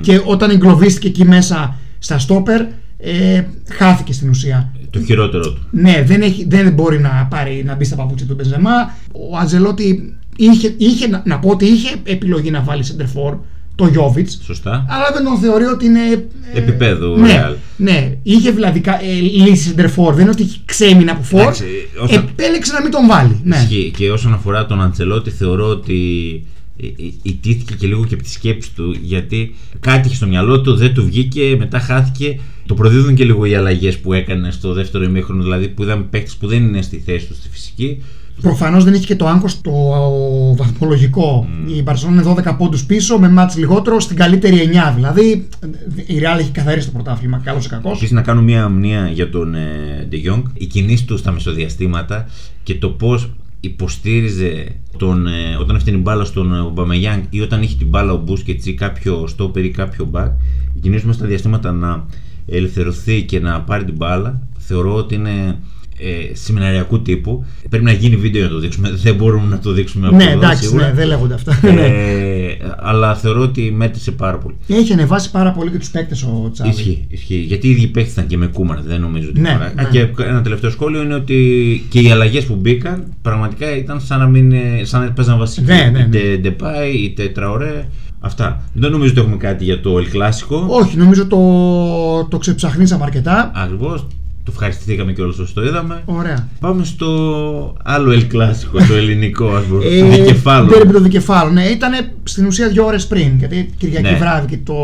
Και 0.00 0.20
όταν 0.24 0.50
εγκλωβίστηκε 0.50 1.08
εκεί 1.08 1.24
μέσα 1.24 1.74
στα 1.98 2.18
στόπερ, 2.18 2.60
ε, 2.98 3.42
χάθηκε 3.68 4.12
στην 4.12 4.28
ουσία. 4.28 4.72
Το 4.90 5.00
χειρότερο 5.00 5.52
του. 5.52 5.66
Ναι, 5.70 6.02
δεν, 6.06 6.22
έχει, 6.22 6.46
δεν 6.48 6.72
μπορεί 6.72 7.00
να, 7.00 7.26
πάρει, 7.30 7.62
να 7.66 7.74
μπει 7.74 7.84
στα 7.84 7.96
παπούτσια 7.96 8.26
του 8.26 8.34
Μπενζεμά. 8.34 8.94
Ο 9.12 9.36
Ατζελότη 9.36 10.16
είχε, 10.36 10.74
είχε 10.76 11.06
να, 11.06 11.22
να 11.24 11.38
πω 11.38 11.50
ότι 11.50 11.64
είχε 11.64 11.94
επιλογή 12.04 12.50
να 12.50 12.60
βάλει 12.60 12.84
σεντερφόρ 12.84 13.36
το 13.74 13.86
Γιώβιτς. 13.86 14.40
Σωστά. 14.44 14.86
Αλλά 14.88 15.10
δεν 15.14 15.24
τον 15.24 15.38
θεωρεί 15.38 15.64
ότι 15.64 15.84
είναι. 15.84 16.00
Ε, 16.54 16.58
Επιπέδου, 16.58 17.16
ναι, 17.16 17.54
ναι, 17.76 18.16
είχε 18.22 18.50
δηλαδή 18.50 18.82
ε, 18.86 19.20
λύσει 19.20 19.62
σεντερφόρ. 19.68 20.14
Δεν 20.14 20.22
είναι 20.22 20.30
ότι 20.30 20.42
είχε 20.42 20.58
ξέμεινα 20.64 21.12
από 21.12 21.22
φόρ. 21.22 21.54
Όσον... 22.02 22.28
Επέλεξε 22.28 22.72
να 22.72 22.82
μην 22.82 22.90
τον 22.90 23.06
βάλει. 23.06 23.40
Ναι. 23.44 23.68
Και 23.96 24.10
όσον 24.10 24.32
αφορά 24.32 24.66
τον 24.66 24.82
Αντσελότη, 24.82 25.30
θεωρώ 25.30 25.66
ότι 25.66 26.00
ιτήθηκε 27.22 27.74
και 27.74 27.86
λίγο 27.86 28.04
και 28.04 28.14
από 28.14 28.22
τη 28.22 28.30
σκέψη 28.30 28.74
του 28.74 28.96
γιατί 29.02 29.54
κάτι 29.80 30.06
είχε 30.06 30.16
στο 30.16 30.26
μυαλό 30.26 30.60
του, 30.60 30.76
δεν 30.76 30.94
του 30.94 31.04
βγήκε, 31.04 31.56
μετά 31.58 31.78
χάθηκε 31.78 32.38
Το 32.66 32.74
προδίδουν 32.74 33.14
και 33.14 33.24
λίγο 33.24 33.44
οι 33.44 33.54
αλλαγές 33.54 33.98
που 33.98 34.12
έκανε 34.12 34.50
στο 34.50 34.72
δεύτερο 34.72 35.04
ημίχρονο, 35.04 35.42
δηλαδή 35.42 35.68
που 35.68 35.82
είδαμε 35.82 36.02
παίκτες 36.10 36.34
που 36.36 36.46
δεν 36.46 36.62
είναι 36.62 36.82
στη 36.82 37.02
θέση 37.06 37.26
τους 37.26 37.36
στη 37.36 37.48
φυσική. 37.48 38.02
Προφανώς 38.40 38.84
δεν 38.84 38.94
είχε 38.94 39.06
και 39.06 39.16
το 39.16 39.26
άγκο 39.26 39.46
το 39.62 39.72
βαθμολογικό. 40.56 41.48
Η 41.66 41.82
Μπαρσελόνα 41.82 42.22
είναι 42.22 42.34
12 42.46 42.54
πόντους 42.58 42.84
πίσω, 42.84 43.18
με 43.18 43.28
μάτς 43.28 43.56
λιγότερο, 43.56 44.00
στην 44.00 44.16
καλύτερη 44.16 44.70
9. 44.90 44.92
Δηλαδή 44.94 45.48
η 46.06 46.18
Real 46.18 46.38
έχει 46.38 46.50
καθαρίσει 46.50 46.86
το 46.86 46.92
πρωτάθλημα, 46.92 47.40
καλός 47.44 47.66
ή 47.66 47.68
κακός. 47.68 47.96
Επίσης, 47.96 48.10
να 48.10 48.22
κάνω 48.22 48.42
μια 48.42 48.64
αμνία 48.64 49.08
για 49.08 49.30
τον 49.30 49.54
ε, 49.54 50.08
De 50.12 50.14
Jong. 50.14 50.42
Η 50.54 50.66
κινήση 50.66 51.04
του 51.04 51.16
στα 51.16 51.32
μεσοδιαστήματα 51.32 52.28
και 52.62 52.74
το 52.74 52.88
πώς 52.88 53.30
υποστήριζε 53.60 54.80
τον, 54.96 55.26
ε, 55.26 55.56
όταν 55.60 55.76
έφτιανε 55.76 55.98
μπάλα 55.98 56.24
στον 56.24 56.60
Ομπαμεγιάνγκ 56.60 57.22
ή 57.30 57.40
όταν 57.40 57.62
είχε 57.62 57.76
την 57.76 57.86
μπάλα 57.88 58.12
ο 58.12 58.16
Μπούσκετς 58.16 58.66
ή 58.66 58.74
κάποιο 58.74 59.26
στόπερ 59.26 59.64
ή 59.64 59.70
κάποιο 59.70 60.04
μπακ, 60.04 60.32
η 60.74 60.78
κινήση 60.80 61.12
στα 61.12 61.26
διαστήματα 61.26 61.72
να 61.72 62.06
ελευθερωθεί 62.46 63.22
και 63.22 63.40
να 63.40 63.60
πάρει 63.60 63.84
την 63.84 63.94
μπάλα, 63.94 64.40
θεωρώ 64.58 64.94
ότι 64.94 65.14
είναι 65.14 65.58
ε, 65.98 66.34
σεμιναριακού 66.34 67.02
τύπου. 67.02 67.44
Πρέπει 67.68 67.84
να 67.84 67.92
γίνει 67.92 68.16
βίντεο 68.16 68.40
για 68.40 68.48
να 68.48 68.54
το 68.54 68.60
δείξουμε. 68.60 68.90
Δεν 68.90 69.14
μπορούμε 69.14 69.46
να 69.48 69.58
το 69.58 69.72
δείξουμε 69.72 70.06
από 70.06 70.16
Ναι, 70.16 70.30
εντάξει, 70.30 70.74
ναι, 70.74 70.92
δεν 70.94 71.06
λέγονται 71.06 71.34
αυτά. 71.34 71.58
Ε, 71.66 72.56
αλλά 72.78 73.14
θεωρώ 73.14 73.40
ότι 73.40 73.72
μέτρησε 73.76 74.10
πάρα 74.10 74.38
πολύ. 74.38 74.54
Έχει 74.66 74.92
ανεβάσει 74.92 75.30
πάρα 75.30 75.52
πολύ 75.52 75.70
και 75.70 75.78
τους 75.78 75.90
παίκτες 75.90 76.22
ο 76.22 76.50
Τσάβη. 76.52 76.70
Ισχύει, 76.70 77.06
ισχύει. 77.08 77.44
Γιατί 77.46 77.66
οι 77.66 77.70
ίδιοι 77.70 77.86
παίκτες 77.86 78.12
ήταν 78.12 78.26
και 78.26 78.36
με 78.36 78.46
κούμαρα, 78.46 78.82
δεν 78.86 79.00
νομίζω 79.00 79.28
ότι. 79.28 79.40
Ναι, 79.40 79.58
ναι. 79.74 79.84
Και 79.90 80.08
ένα 80.22 80.42
τελευταίο 80.42 80.70
σχόλιο 80.70 81.02
είναι 81.02 81.14
ότι 81.14 81.86
και 81.88 82.00
οι 82.00 82.10
αλλαγές 82.10 82.44
που 82.44 82.54
μπήκαν 82.54 83.04
πραγματικά 83.22 83.76
ήταν 83.76 84.00
σαν 84.00 84.18
να, 84.18 84.26
μην, 84.26 84.52
σαν 84.82 85.00
να 85.00 85.12
παίζαν 85.12 85.38
βασική. 85.38 85.66
Ναι, 85.66 85.74
ναι, 85.74 85.90
ναι. 85.90 86.18
Είτε 86.18 86.36
Ντεπάι, 86.36 86.92
είτε 86.92 87.28
Τραωρέ. 87.28 87.88
Αυτά. 88.20 88.62
Δεν 88.72 88.90
νομίζω 88.90 89.10
ότι 89.10 89.20
έχουμε 89.20 89.36
κάτι 89.36 89.64
για 89.64 89.80
το 89.80 89.94
El 89.96 90.16
Clásico. 90.16 90.68
Όχι, 90.68 90.96
νομίζω 90.96 91.26
το, 91.26 91.38
το 92.30 92.38
ξεψαχνίσαμε 92.38 93.04
αρκετά. 93.04 93.50
Ακριβώς. 93.54 94.06
Το 94.46 94.52
ευχαριστηθήκαμε 94.54 95.12
και 95.12 95.22
όλους 95.22 95.38
όσοι 95.38 95.54
το 95.54 95.64
είδαμε. 95.64 96.02
Ωραία. 96.04 96.48
Πάμε 96.60 96.84
στο 96.84 97.76
άλλο 97.82 98.12
El 98.12 98.34
Clásico, 98.34 98.86
το 98.88 98.94
ελληνικό, 98.94 99.48
ας 99.48 99.64
πούμε. 99.64 99.84
Ε, 99.84 100.00
το 100.00 100.06
δικεφάλο. 100.06 100.68
το 100.92 101.00
δικεφάλο. 101.00 101.50
Ναι, 101.50 101.64
ήταν 101.64 101.92
στην 102.22 102.46
ουσία 102.46 102.68
δύο 102.68 102.86
ώρες 102.86 103.06
πριν. 103.06 103.36
Γιατί 103.38 103.70
Κυριακή 103.78 104.10
ναι. 104.10 104.18
βράδυ 104.18 104.46
και 104.46 104.58
το, 104.64 104.74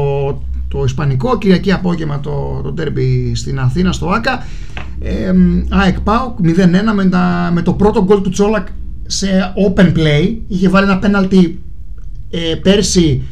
το 0.69 0.85
Ισπανικό, 0.85 1.39
Κυριακή 1.39 1.73
απόγευμα 1.73 2.21
το, 2.21 2.61
το 2.63 2.73
τέρμπι 2.73 3.35
στην 3.35 3.61
Αθήνα, 3.61 3.93
στο 3.93 4.07
ΑΚΑ. 4.09 4.47
Ε, 5.01 5.33
ΑΕΚ 5.69 6.01
ΠΑΟΚ 6.01 6.39
0-1 6.43 6.47
με, 6.95 7.09
με 7.53 7.63
το 7.63 7.73
πρώτο 7.73 8.05
γκολ 8.05 8.21
του 8.21 8.31
Τσόλακ 8.31 8.67
σε 9.07 9.53
open 9.69 9.93
play. 9.97 10.35
Είχε 10.49 10.69
βάλει 10.69 10.87
ένα 10.87 10.99
πέναλτι 10.99 11.63
ε, 12.31 12.55
πέρσι 12.55 13.23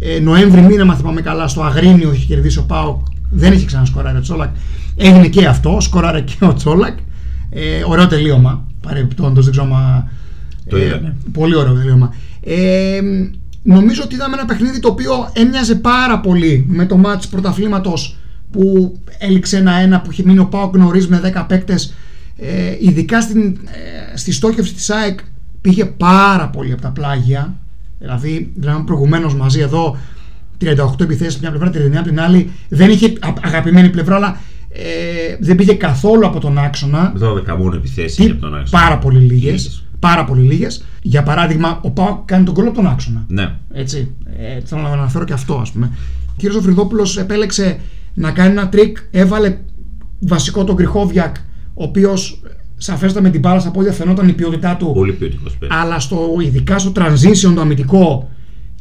ε, 0.00 0.18
Νοέμβρη 0.20 0.60
μήνα, 0.60 0.84
μα 0.84 0.94
θυμάμαι 0.94 1.20
καλά, 1.20 1.48
στο 1.48 1.62
Αγρίνιο 1.62 2.12
είχε 2.12 2.26
κερδίσει 2.26 2.58
ο 2.58 2.64
ΠΑΟΚ. 2.66 3.06
Δεν 3.30 3.52
είχε 3.52 3.66
ξανασκοράρει 3.66 4.16
ο 4.16 4.20
Τσόλακ. 4.20 4.54
Έγινε 4.96 5.28
και 5.28 5.46
αυτό, 5.46 5.80
σκοράρε 5.80 6.20
και 6.20 6.44
ο 6.44 6.54
Τσόλακ. 6.54 6.98
Ε, 7.50 7.82
ωραίο 7.86 8.06
τελείωμα. 8.06 8.66
Παρεμπιπτόντως, 8.82 9.44
δεν 9.44 9.52
ξέρω 9.52 9.66
μα. 9.66 10.10
Το 10.68 10.76
ε, 10.76 11.14
Πολύ 11.32 11.56
ωραίο 11.56 11.74
τελείωμα. 11.74 12.14
Ε, 12.40 13.00
νομίζω 13.62 14.02
ότι 14.04 14.14
είδαμε 14.14 14.36
ένα 14.36 14.44
παιχνίδι 14.44 14.80
το 14.80 14.88
οποίο 14.88 15.30
έμοιαζε 15.32 15.74
πάρα 15.74 16.20
πολύ 16.20 16.64
με 16.68 16.86
το 16.86 16.96
μάτς 16.96 17.28
πρωταθλήματος 17.28 18.16
που 18.50 18.96
έληξε 19.18 19.56
ένα-ένα 19.56 20.00
που 20.00 20.10
είχε 20.10 20.22
μείνει 20.24 20.38
ο 20.38 20.46
Πάοκ 20.46 20.76
νωρίς 20.76 21.08
με 21.08 21.32
10 21.34 21.44
παίκτες. 21.48 21.94
Ε, 22.36 22.76
ειδικά 22.80 23.20
στην, 23.20 23.58
ε, 24.12 24.16
στη 24.16 24.32
στόχευση 24.32 24.74
της 24.74 24.90
ΑΕΚ 24.90 25.18
πήγε 25.60 25.84
πάρα 25.84 26.48
πολύ 26.48 26.72
από 26.72 26.82
τα 26.82 26.90
πλάγια 26.90 27.54
δηλαδή, 27.98 28.52
δηλαδή 28.56 28.82
προηγουμένως 28.82 29.34
μαζί 29.34 29.60
εδώ 29.60 29.96
38 30.60 31.00
επιθέσεις 31.00 31.40
μια 31.40 31.50
πλευρά, 31.50 31.70
39 31.70 31.96
από 31.96 32.08
την 32.08 32.20
άλλη 32.20 32.50
δεν 32.68 32.90
είχε 32.90 33.12
αγαπημένη 33.42 33.90
πλευρά 33.90 34.16
αλλά 34.16 34.40
ε, 34.78 35.36
δεν 35.40 35.56
πήγε 35.56 35.74
καθόλου 35.74 36.26
από 36.26 36.40
τον 36.40 36.58
άξονα. 36.58 37.12
12 37.20 37.56
μόνο 37.58 37.76
επιθέσεις 37.76 38.30
από 38.30 38.40
τον 38.40 38.54
άξονα. 38.54 38.82
Πάρα 38.82 38.98
πολύ 38.98 39.18
λίγες. 39.18 39.84
Πάρα 39.98 40.24
πολύ 40.24 40.42
λίγες. 40.42 40.84
Για 41.02 41.22
παράδειγμα, 41.22 41.80
ο 41.82 41.90
ΠΑΟΚ 41.90 42.22
κάνει 42.24 42.44
το 42.44 42.54
γκολ 42.54 42.68
από 42.68 42.76
τον 42.76 42.86
άξονα. 42.86 43.24
Ναι. 43.28 43.54
Έτσι. 43.72 44.14
Ε, 44.38 44.60
θέλω 44.64 44.80
να 44.80 44.88
αναφέρω 44.88 45.24
και 45.24 45.32
αυτό, 45.32 45.54
ας 45.54 45.72
πούμε. 45.72 45.90
Ο 46.28 46.34
κύριος 46.36 46.62
Οφρυδόπουλος 46.62 47.16
επέλεξε 47.18 47.78
να 48.14 48.30
κάνει 48.30 48.50
ένα 48.50 48.68
τρικ, 48.68 48.96
έβαλε 49.10 49.56
βασικό 50.20 50.64
τον 50.64 50.74
Κριχόβιακ, 50.74 51.36
ο 51.74 51.82
οποίος 51.82 52.42
σαφέστατα 52.76 53.22
με 53.22 53.30
την 53.30 53.40
μπάλα 53.40 53.60
στα 53.60 53.70
πόδια 53.70 53.92
φαινόταν 53.92 54.28
η 54.28 54.32
ποιότητά 54.32 54.76
του. 54.76 54.92
Πολύ 54.94 55.12
ποιοτικός 55.12 55.58
Αλλά 55.68 55.98
στο, 56.00 56.28
ειδικά 56.44 56.78
στο 56.78 56.92
transition 56.96 57.52
το 57.54 57.60
αμυντικό 57.60 58.30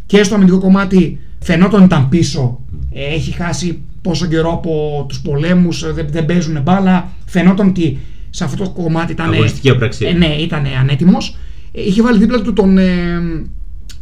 και 0.06 0.24
στο 0.24 0.36
αμυντικό 0.36 0.60
κομμάτι 0.60 1.20
φαινόταν 1.40 1.76
ότι 1.76 1.94
ήταν 1.94 2.10
πίσω. 2.10 2.60
Έχει 2.92 3.32
χάσει 3.32 3.82
πόσο 4.06 4.26
καιρό 4.26 4.52
από 4.54 5.06
τους 5.08 5.22
πολέμους, 5.22 5.84
ε, 5.84 5.92
δεν, 5.92 6.08
δεν 6.10 6.26
παίζουν 6.26 6.62
μπάλα. 6.62 7.12
Φαινόταν 7.26 7.68
ότι 7.68 8.00
σε 8.30 8.44
αυτό 8.44 8.64
το 8.64 8.70
κομμάτι 8.70 9.12
ήταν. 9.12 9.34
Αγωνιστική 9.34 9.70
απραξία. 9.70 10.10
Ε, 10.10 10.14
ναι, 10.14 10.36
ήταν 10.40 10.66
ανέτοιμος. 10.80 11.38
Ε, 11.72 11.82
είχε 11.82 12.02
βάλει 12.02 12.18
δίπλα 12.18 12.42
του 12.42 12.54
τον, 12.54 12.78
ε, 12.78 13.22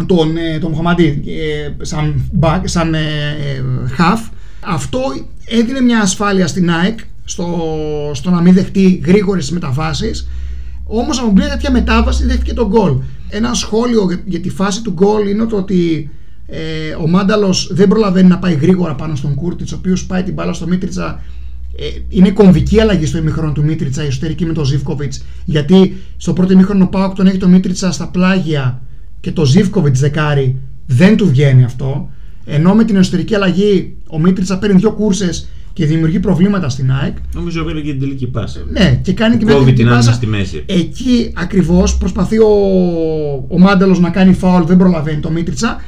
τον, 0.05 0.37
ε, 0.37 0.59
τον 0.59 0.71
Μοχαμαντή 0.71 1.23
ε, 1.25 1.85
σαν, 1.85 2.29
back, 2.39 2.61
σαν 2.63 2.95
half. 3.97 4.29
Αυτό 4.59 4.99
έδινε 5.45 5.81
μια 5.81 5.99
ασφάλεια 5.99 6.47
στην 6.47 6.71
ΑΕΚ 6.71 6.99
στο, 7.23 7.47
στο 8.13 8.29
να 8.29 8.41
μην 8.41 8.53
δεχτεί 8.53 9.01
γρήγορες 9.05 9.51
μεταβάσεις. 9.51 10.27
Όμως 10.85 11.19
από 11.19 11.31
μια 11.31 11.49
τέτοια 11.49 11.71
μετάβαση 11.71 12.25
δέχτηκε 12.25 12.53
τον 12.53 12.67
γκολ. 12.67 12.93
Ένα 13.29 13.53
σχόλιο 13.53 14.05
για, 14.07 14.21
για 14.25 14.39
τη 14.39 14.49
φάση 14.49 14.81
του 14.81 14.91
γκολ 14.91 15.29
είναι 15.29 15.45
το 15.45 15.57
ότι 15.57 16.09
ε, 16.47 16.95
ο 17.01 17.07
Μάνταλος 17.07 17.69
δεν 17.73 17.87
προλαβαίνει 17.87 18.27
να 18.27 18.39
πάει 18.39 18.53
γρήγορα 18.53 18.95
πάνω 18.95 19.15
στον 19.15 19.35
Κούρτιτς, 19.35 19.71
ο 19.71 19.75
οποίος 19.75 20.05
πάει 20.05 20.23
την 20.23 20.33
μπάλα 20.33 20.53
στο 20.53 20.67
Μίτριτσα. 20.67 21.21
Ε, 21.77 21.83
είναι 22.09 22.31
κομβική 22.31 22.79
αλλαγή 22.79 23.05
στο 23.05 23.17
ημίχρονο 23.17 23.51
του 23.51 23.63
Μίτριτσα, 23.63 24.03
η 24.03 24.07
εσωτερική 24.07 24.45
με 24.45 24.53
τον 24.53 24.65
Ζήφκοβιτς. 24.65 25.23
Γιατί 25.45 25.97
στο 26.17 26.33
πρώτο 26.33 26.53
ημίχρονο 26.53 26.83
ο 26.83 26.87
Πάοκ 26.87 27.15
τον 27.15 27.27
έχει 27.27 27.37
το 27.37 27.47
Μίτριτσα 27.47 27.91
στα 27.91 28.07
πλάγια 28.07 28.81
και 29.19 29.31
το 29.31 29.45
Ζήφκοβιτς 29.45 29.99
δεκάρι 29.99 30.57
δεν 30.85 31.17
του 31.17 31.29
βγαίνει 31.29 31.63
αυτό. 31.63 32.09
Ενώ 32.45 32.73
με 32.73 32.83
την 32.83 32.95
εσωτερική 32.95 33.35
αλλαγή 33.35 33.97
ο 34.07 34.19
Μίτριτσα 34.19 34.59
παίρνει 34.59 34.79
δύο 34.79 34.91
κούρσες 34.91 35.47
και 35.73 35.85
δημιουργεί 35.85 36.19
προβλήματα 36.19 36.69
στην 36.69 36.91
ΑΕΚ. 36.91 37.17
Νομίζω 37.33 37.61
ότι 37.63 37.81
και 37.81 37.91
την 37.91 37.99
τελική 37.99 38.27
πάσα. 38.27 38.59
Ναι, 38.71 38.99
και 39.03 39.13
κάνει 39.13 39.37
και 39.37 39.45
με 39.45 39.71
την 39.71 39.87
πάσα. 39.87 40.13
στη 40.13 40.27
μέση. 40.27 40.63
Εκεί 40.65 41.31
ακριβώς 41.35 41.97
προσπαθεί 41.97 42.37
ο, 42.37 42.51
ο 43.47 43.59
Μάνταλος 43.59 43.99
να 43.99 44.09
κάνει 44.09 44.33
φάουλ, 44.33 44.63
δεν 44.63 44.77
προλαβαίνει 44.77 45.19
το 45.19 45.31
Μίτριτσα. 45.31 45.81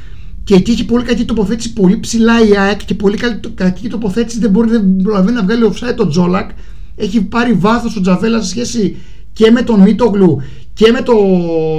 Και 0.46 0.54
εκεί 0.54 0.70
έχει 0.70 0.84
πολύ 0.84 1.04
κακή 1.04 1.24
τοποθέτηση, 1.24 1.72
πολύ 1.72 2.00
ψηλά 2.00 2.46
η 2.48 2.56
ΑΕΚ 2.56 2.84
και 2.84 2.94
πολύ 2.94 3.18
κακή 3.54 3.88
τοποθέτηση. 3.88 4.38
Δεν 4.38 4.50
μπορεί 4.50 4.70
δεν 4.70 4.96
προλαβαίνει 5.02 5.36
να 5.36 5.42
βγάλει 5.42 5.72
offside 5.72 5.94
το 5.96 6.08
Τζόλακ. 6.08 6.50
Έχει 6.96 7.22
πάρει 7.22 7.52
βάθος 7.52 7.96
ο 7.96 8.00
Τζαβέλα 8.00 8.42
σε 8.42 8.48
σχέση 8.48 8.96
και 9.32 9.50
με 9.50 9.62
τον 9.62 9.80
Μίτογλου 9.80 10.42
και 10.72 10.90
με 10.92 11.00
τον 11.00 11.16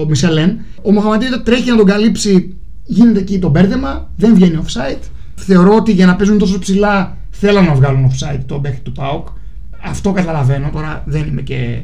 Μισελέν. 0.08 0.58
Ο 0.82 0.92
Μοχαμαντίδη 0.92 1.42
τρέχει 1.42 1.70
να 1.70 1.76
τον 1.76 1.86
καλύψει, 1.86 2.56
γίνεται 2.84 3.20
εκεί 3.20 3.40
το 3.40 3.50
μπέρδεμα, 3.50 4.10
δεν 4.16 4.34
βγαίνει 4.34 4.60
offside. 4.66 5.02
Θεωρώ 5.36 5.76
ότι 5.76 5.92
για 5.92 6.06
να 6.06 6.16
παίζουν 6.16 6.38
τόσο 6.38 6.60
ψηλά 6.60 7.18
θέλουν 7.30 7.66
να 7.66 7.74
βγάλουν 7.74 8.12
offside 8.12 8.40
τον 8.46 8.62
παίχτη 8.62 8.80
του 8.80 8.92
ΠΑΟΚ. 8.92 9.28
Αυτό 9.84 10.12
καταλαβαίνω. 10.12 10.70
Τώρα 10.74 11.04
δεν 11.06 11.28
είμαι 11.28 11.42
και 11.42 11.82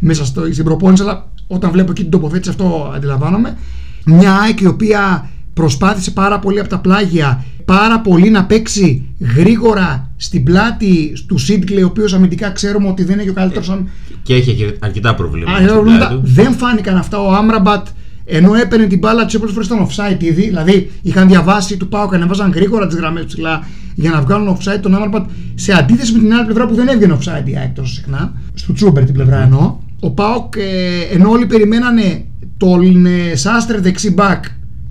μέσα 0.00 0.24
στο, 0.24 0.52
στην 0.52 0.64
προπόνηση, 0.64 1.02
αλλά 1.02 1.28
όταν 1.46 1.70
βλέπω 1.70 1.90
εκεί 1.90 2.02
την 2.02 2.10
τοποθέτηση 2.10 2.50
αυτό 2.50 2.92
αντιλαμβάνομαι. 2.94 3.56
Μια 4.04 4.34
ΑΕΚ 4.34 4.60
η 4.60 4.66
οποία 4.66 5.30
προσπάθησε 5.56 6.10
πάρα 6.10 6.38
πολύ 6.38 6.60
από 6.60 6.68
τα 6.68 6.78
πλάγια 6.78 7.44
πάρα 7.64 8.00
πολύ 8.00 8.30
να 8.30 8.44
παίξει 8.44 9.02
γρήγορα 9.36 10.10
στην 10.16 10.44
πλάτη 10.44 11.12
του 11.26 11.38
Σίτκλε, 11.38 11.82
ο 11.82 11.86
οποίος 11.86 12.14
αμυντικά 12.14 12.50
ξέρουμε 12.50 12.88
ότι 12.88 13.04
δεν 13.04 13.18
είναι 13.18 13.30
ο 13.30 13.34
καλύτερος. 13.34 13.78
Και 14.22 14.34
έχει 14.34 14.72
αρκετά 14.78 15.14
προβλήματα. 15.14 16.20
δεν 16.22 16.52
φάνηκαν 16.52 16.96
αυτά. 16.96 17.22
Ο 17.22 17.32
Άμραμπατ 17.34 17.86
ενώ 18.24 18.54
έπαιρνε 18.54 18.86
την 18.86 18.98
μπάλα 18.98 19.26
του 19.26 19.34
όποιε 19.36 19.52
φορές 19.52 19.66
ήταν 19.66 19.86
offside 19.86 20.22
ήδη, 20.22 20.42
δηλαδή 20.42 20.90
είχαν 21.02 21.28
διαβάσει 21.28 21.76
του 21.76 21.88
Πάου 21.88 22.08
και 22.08 22.14
ανεβάζαν 22.14 22.50
γρήγορα 22.50 22.86
τις 22.86 22.96
γραμμές 22.96 23.24
ψηλά 23.24 23.66
για 23.94 24.10
να 24.10 24.20
βγάλουν 24.20 24.56
offside 24.56 24.80
τον 24.82 24.94
Άμραμπατ 24.94 25.30
σε 25.54 25.72
αντίθεση 25.72 26.12
με 26.12 26.18
την 26.18 26.32
άλλη 26.32 26.44
πλευρά 26.44 26.66
που 26.66 26.74
δεν 26.74 26.88
έβγαινε 26.88 27.18
offside 27.20 27.48
η 27.48 27.56
ΑΕΚ 27.56 27.74
τόσο 27.74 27.94
συχνά, 27.94 28.32
στο 28.54 28.72
Τσούμπερ 28.72 29.04
την 29.04 29.14
πλευρά 29.14 29.42
εννοώ. 29.42 29.76
Ο 30.00 30.10
Πάοκ, 30.10 30.54
ε, 30.56 31.14
ενώ 31.14 31.30
όλοι 31.30 31.46
περιμένανε 31.46 32.24
τον 32.56 33.06
ε, 33.06 33.34
Σάστρε 33.34 33.78
δεξί 33.78 34.12
μπακ 34.12 34.44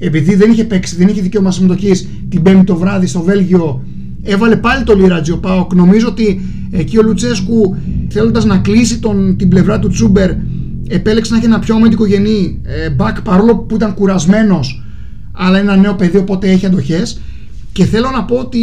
επειδή 0.05 0.35
δεν 0.35 0.51
είχε 0.51 0.63
παίξει, 0.63 0.95
δεν 0.95 1.07
είχε 1.07 1.21
δικαίωμα 1.21 1.51
συμμετοχής 1.51 2.07
την 2.29 2.41
Πέμπτη 2.41 2.63
το 2.63 2.75
βράδυ 2.75 3.07
στο 3.07 3.21
Βέλγιο, 3.21 3.83
έβαλε 4.23 4.55
πάλι 4.55 4.83
το 4.83 4.95
Λίρατζι 4.95 5.31
ο 5.31 5.37
Πάοκ. 5.37 5.73
Νομίζω 5.73 6.07
ότι 6.07 6.41
εκεί 6.71 6.97
ο 6.97 7.01
Λουτσέσκου 7.01 7.75
θέλοντας 8.09 8.45
να 8.45 8.57
κλείσει 8.57 8.99
τον, 8.99 9.37
την 9.37 9.49
πλευρά 9.49 9.79
του 9.79 9.87
Τσούμπερ, 9.87 10.31
επέλεξε 10.87 11.31
να 11.31 11.37
έχει 11.37 11.45
ένα 11.45 11.59
πιο 11.59 11.75
αμυντικογενή 11.75 12.61
ε, 12.63 12.95
back 12.97 13.15
παρόλο 13.23 13.55
που 13.55 13.75
ήταν 13.75 13.93
κουρασμένος, 13.93 14.83
αλλά 15.31 15.57
ένα 15.57 15.75
νέο 15.75 15.95
παιδί 15.95 16.17
οπότε 16.17 16.49
έχει 16.49 16.65
αντοχές. 16.65 17.21
Και 17.71 17.85
θέλω 17.85 18.09
να 18.09 18.23
πω 18.23 18.35
ότι 18.35 18.61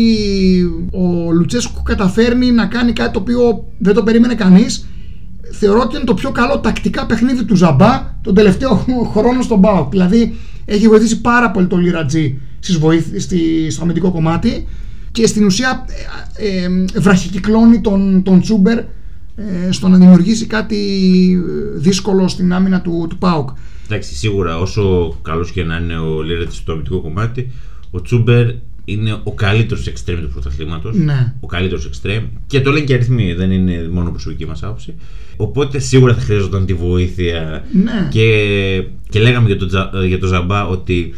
ο 0.93 1.33
Λουτσέσκου 1.33 1.83
καταφέρνει 1.83 2.51
να 2.51 2.67
κάνει 2.67 2.93
κάτι 2.93 3.13
το 3.13 3.19
οποίο 3.19 3.65
δεν 3.79 3.95
το 3.95 4.03
περίμενε 4.03 4.35
κανείς. 4.35 4.87
Θεωρώ 5.53 5.81
ότι 5.81 5.97
είναι 5.97 6.05
το 6.05 6.15
πιο 6.15 6.31
καλό 6.31 6.59
τακτικά 6.59 7.07
παιχνίδι 7.07 7.45
του 7.45 7.57
Ζαμπά 7.57 8.17
τον 8.23 8.35
τελευταίο 8.35 8.85
χρόνο 9.15 9.43
στον 9.43 9.61
Πάοκ. 9.61 9.91
Δηλαδή 9.91 10.35
έχει 10.65 10.89
βοηθήσει 10.89 11.21
πάρα 11.21 11.51
πολύ 11.51 11.67
το 11.67 11.77
Λιρατζή 11.77 12.39
στη, 13.19 13.71
στο 13.71 13.83
αμυντικό 13.83 14.11
κομμάτι. 14.11 14.67
και 15.13 15.27
στην 15.27 15.45
ουσία 15.45 15.85
ε, 16.37 16.65
ε, 16.65 17.01
βραχικυκλώνει 17.01 17.81
τον, 17.81 18.23
τον 18.23 18.41
Τσούμπερ 18.41 18.79
ε, 18.79 19.71
στο 19.71 19.89
να 19.89 19.97
δημιουργήσει 19.97 20.47
κάτι 20.47 20.77
δύσκολο 21.75 22.29
στην 22.29 22.53
άμυνα 22.53 22.81
του, 22.81 23.07
του 23.09 23.19
ΠΑΟΚ. 23.19 23.49
Εντάξει, 23.85 24.15
σίγουρα 24.15 24.59
όσο 24.59 25.17
καλός 25.23 25.51
και 25.51 25.65
να 25.65 25.77
είναι 25.77 25.99
ο 25.99 26.23
Λίρετ 26.23 26.53
στο 26.53 26.73
αμυντικό 26.73 27.01
κομμάτι, 27.01 27.51
ο 27.91 28.03
Τσούμπερ 28.03 28.51
είναι 28.85 29.17
ο 29.23 29.33
καλύτερος 29.33 29.87
εξτρέμ 29.87 30.21
του 30.21 30.29
πρωταθλήματος. 30.29 30.97
Ναι. 30.97 31.33
Ο 31.41 31.47
καλύτερος 31.47 31.87
εξτρέμ. 31.87 32.25
Και 32.47 32.61
το 32.61 32.71
λένε 32.71 32.85
και 32.85 32.95
αριθμοί, 32.95 33.33
δεν 33.35 33.51
είναι 33.51 33.89
μόνο 33.93 34.11
προσωπική 34.11 34.47
μας 34.47 34.63
άποψη. 34.63 34.95
Οπότε 35.37 35.79
σίγουρα 35.79 36.15
θα 36.15 36.21
χρειαζόταν 36.21 36.67
τη 36.67 36.75
βοήθεια. 36.75 37.65
Ναι. 37.85 38.09
Και, 38.11 38.27
και 39.09 39.21
λέγαμε 39.21 39.47
για 39.47 39.57
τον 39.57 39.69
για 40.07 40.19
το 40.19 40.27
Ζαμπά 40.27 40.67
ότι 40.67 41.15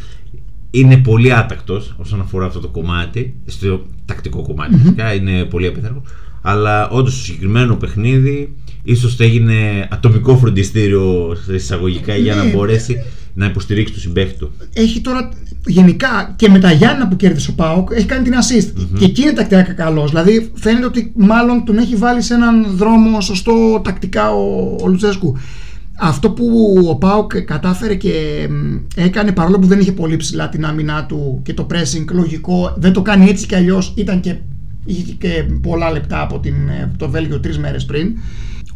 είναι 0.70 0.96
πολύ 0.96 1.32
άτακτος 1.34 1.94
όσον 1.96 2.20
αφορά 2.20 2.46
αυτό 2.46 2.60
το 2.60 2.68
κομμάτι. 2.68 3.34
Στο 3.46 3.86
τακτικό 4.04 4.42
κομμάτι, 4.42 4.76
φυσικά 4.76 5.14
είναι 5.14 5.44
πολύ 5.44 5.66
απίθανο. 5.66 6.02
Αλλά 6.42 6.88
όντως 6.88 7.12
στο 7.14 7.22
συγκεκριμένο 7.24 7.76
παιχνίδι 7.76 8.54
ίσως 8.82 9.20
έγινε 9.20 9.88
ατομικό 9.90 10.36
φροντιστήριο 10.36 11.36
εισαγωγικά 11.54 12.16
για 12.16 12.34
να 12.34 12.44
Ναι. 12.44 12.50
μπορέσει 12.50 13.04
να 13.34 13.46
υποστηρίξει 13.46 13.92
τον 13.92 14.02
συμπέχτη 14.02 14.38
του. 14.38 14.52
Έχει 14.72 15.00
τώρα 15.00 15.28
γενικά 15.66 16.34
και 16.36 16.48
με 16.48 16.58
τα 16.58 16.72
Γιάννα 16.72 17.08
που 17.08 17.16
κέρδισε 17.16 17.50
ο 17.50 17.54
Πάοκ 17.54 17.90
έχει 17.92 18.06
κάνει 18.06 18.24
την 18.24 18.32
assist. 18.32 18.86
Και 18.98 19.04
εκεί 19.04 19.22
είναι 19.22 19.32
τακτικά 19.32 19.62
καλό. 19.62 20.06
Δηλαδή 20.06 20.50
φαίνεται 20.54 20.86
ότι 20.86 21.12
μάλλον 21.16 21.64
τον 21.64 21.78
έχει 21.78 21.96
βάλει 21.96 22.22
σε 22.22 22.34
έναν 22.34 22.66
δρόμο 22.76 23.20
σωστό 23.20 23.80
τακτικά 23.84 24.30
ο, 24.34 24.76
ο 24.82 24.86
Λουτσέσκου. 24.86 25.36
Αυτό 25.98 26.30
που 26.30 26.74
ο 26.88 26.96
Πάοκ 26.96 27.40
κατάφερε 27.40 27.94
και 27.94 28.46
μ, 28.50 28.76
έκανε 28.94 29.32
παρόλο 29.32 29.58
που 29.58 29.66
δεν 29.66 29.80
είχε 29.80 29.92
πολύ 29.92 30.16
ψηλά 30.16 30.48
την 30.48 30.64
άμυνά 30.64 31.06
του 31.06 31.40
και 31.42 31.54
το 31.54 31.66
pressing 31.70 32.04
λογικό, 32.12 32.74
δεν 32.76 32.92
το 32.92 33.02
κάνει 33.02 33.28
έτσι 33.28 33.46
κι 33.46 33.54
αλλιώς. 33.54 33.94
Ήταν 33.96 34.20
και, 34.20 34.36
είχε 34.84 35.12
και 35.12 35.44
πολλά 35.62 35.90
λεπτά 35.90 36.20
από 36.20 36.38
την, 36.38 36.54
ε, 36.68 36.90
το 36.96 37.10
Βέλγιο 37.10 37.40
τρεις 37.40 37.58
μέρες 37.58 37.84
πριν. 37.84 38.16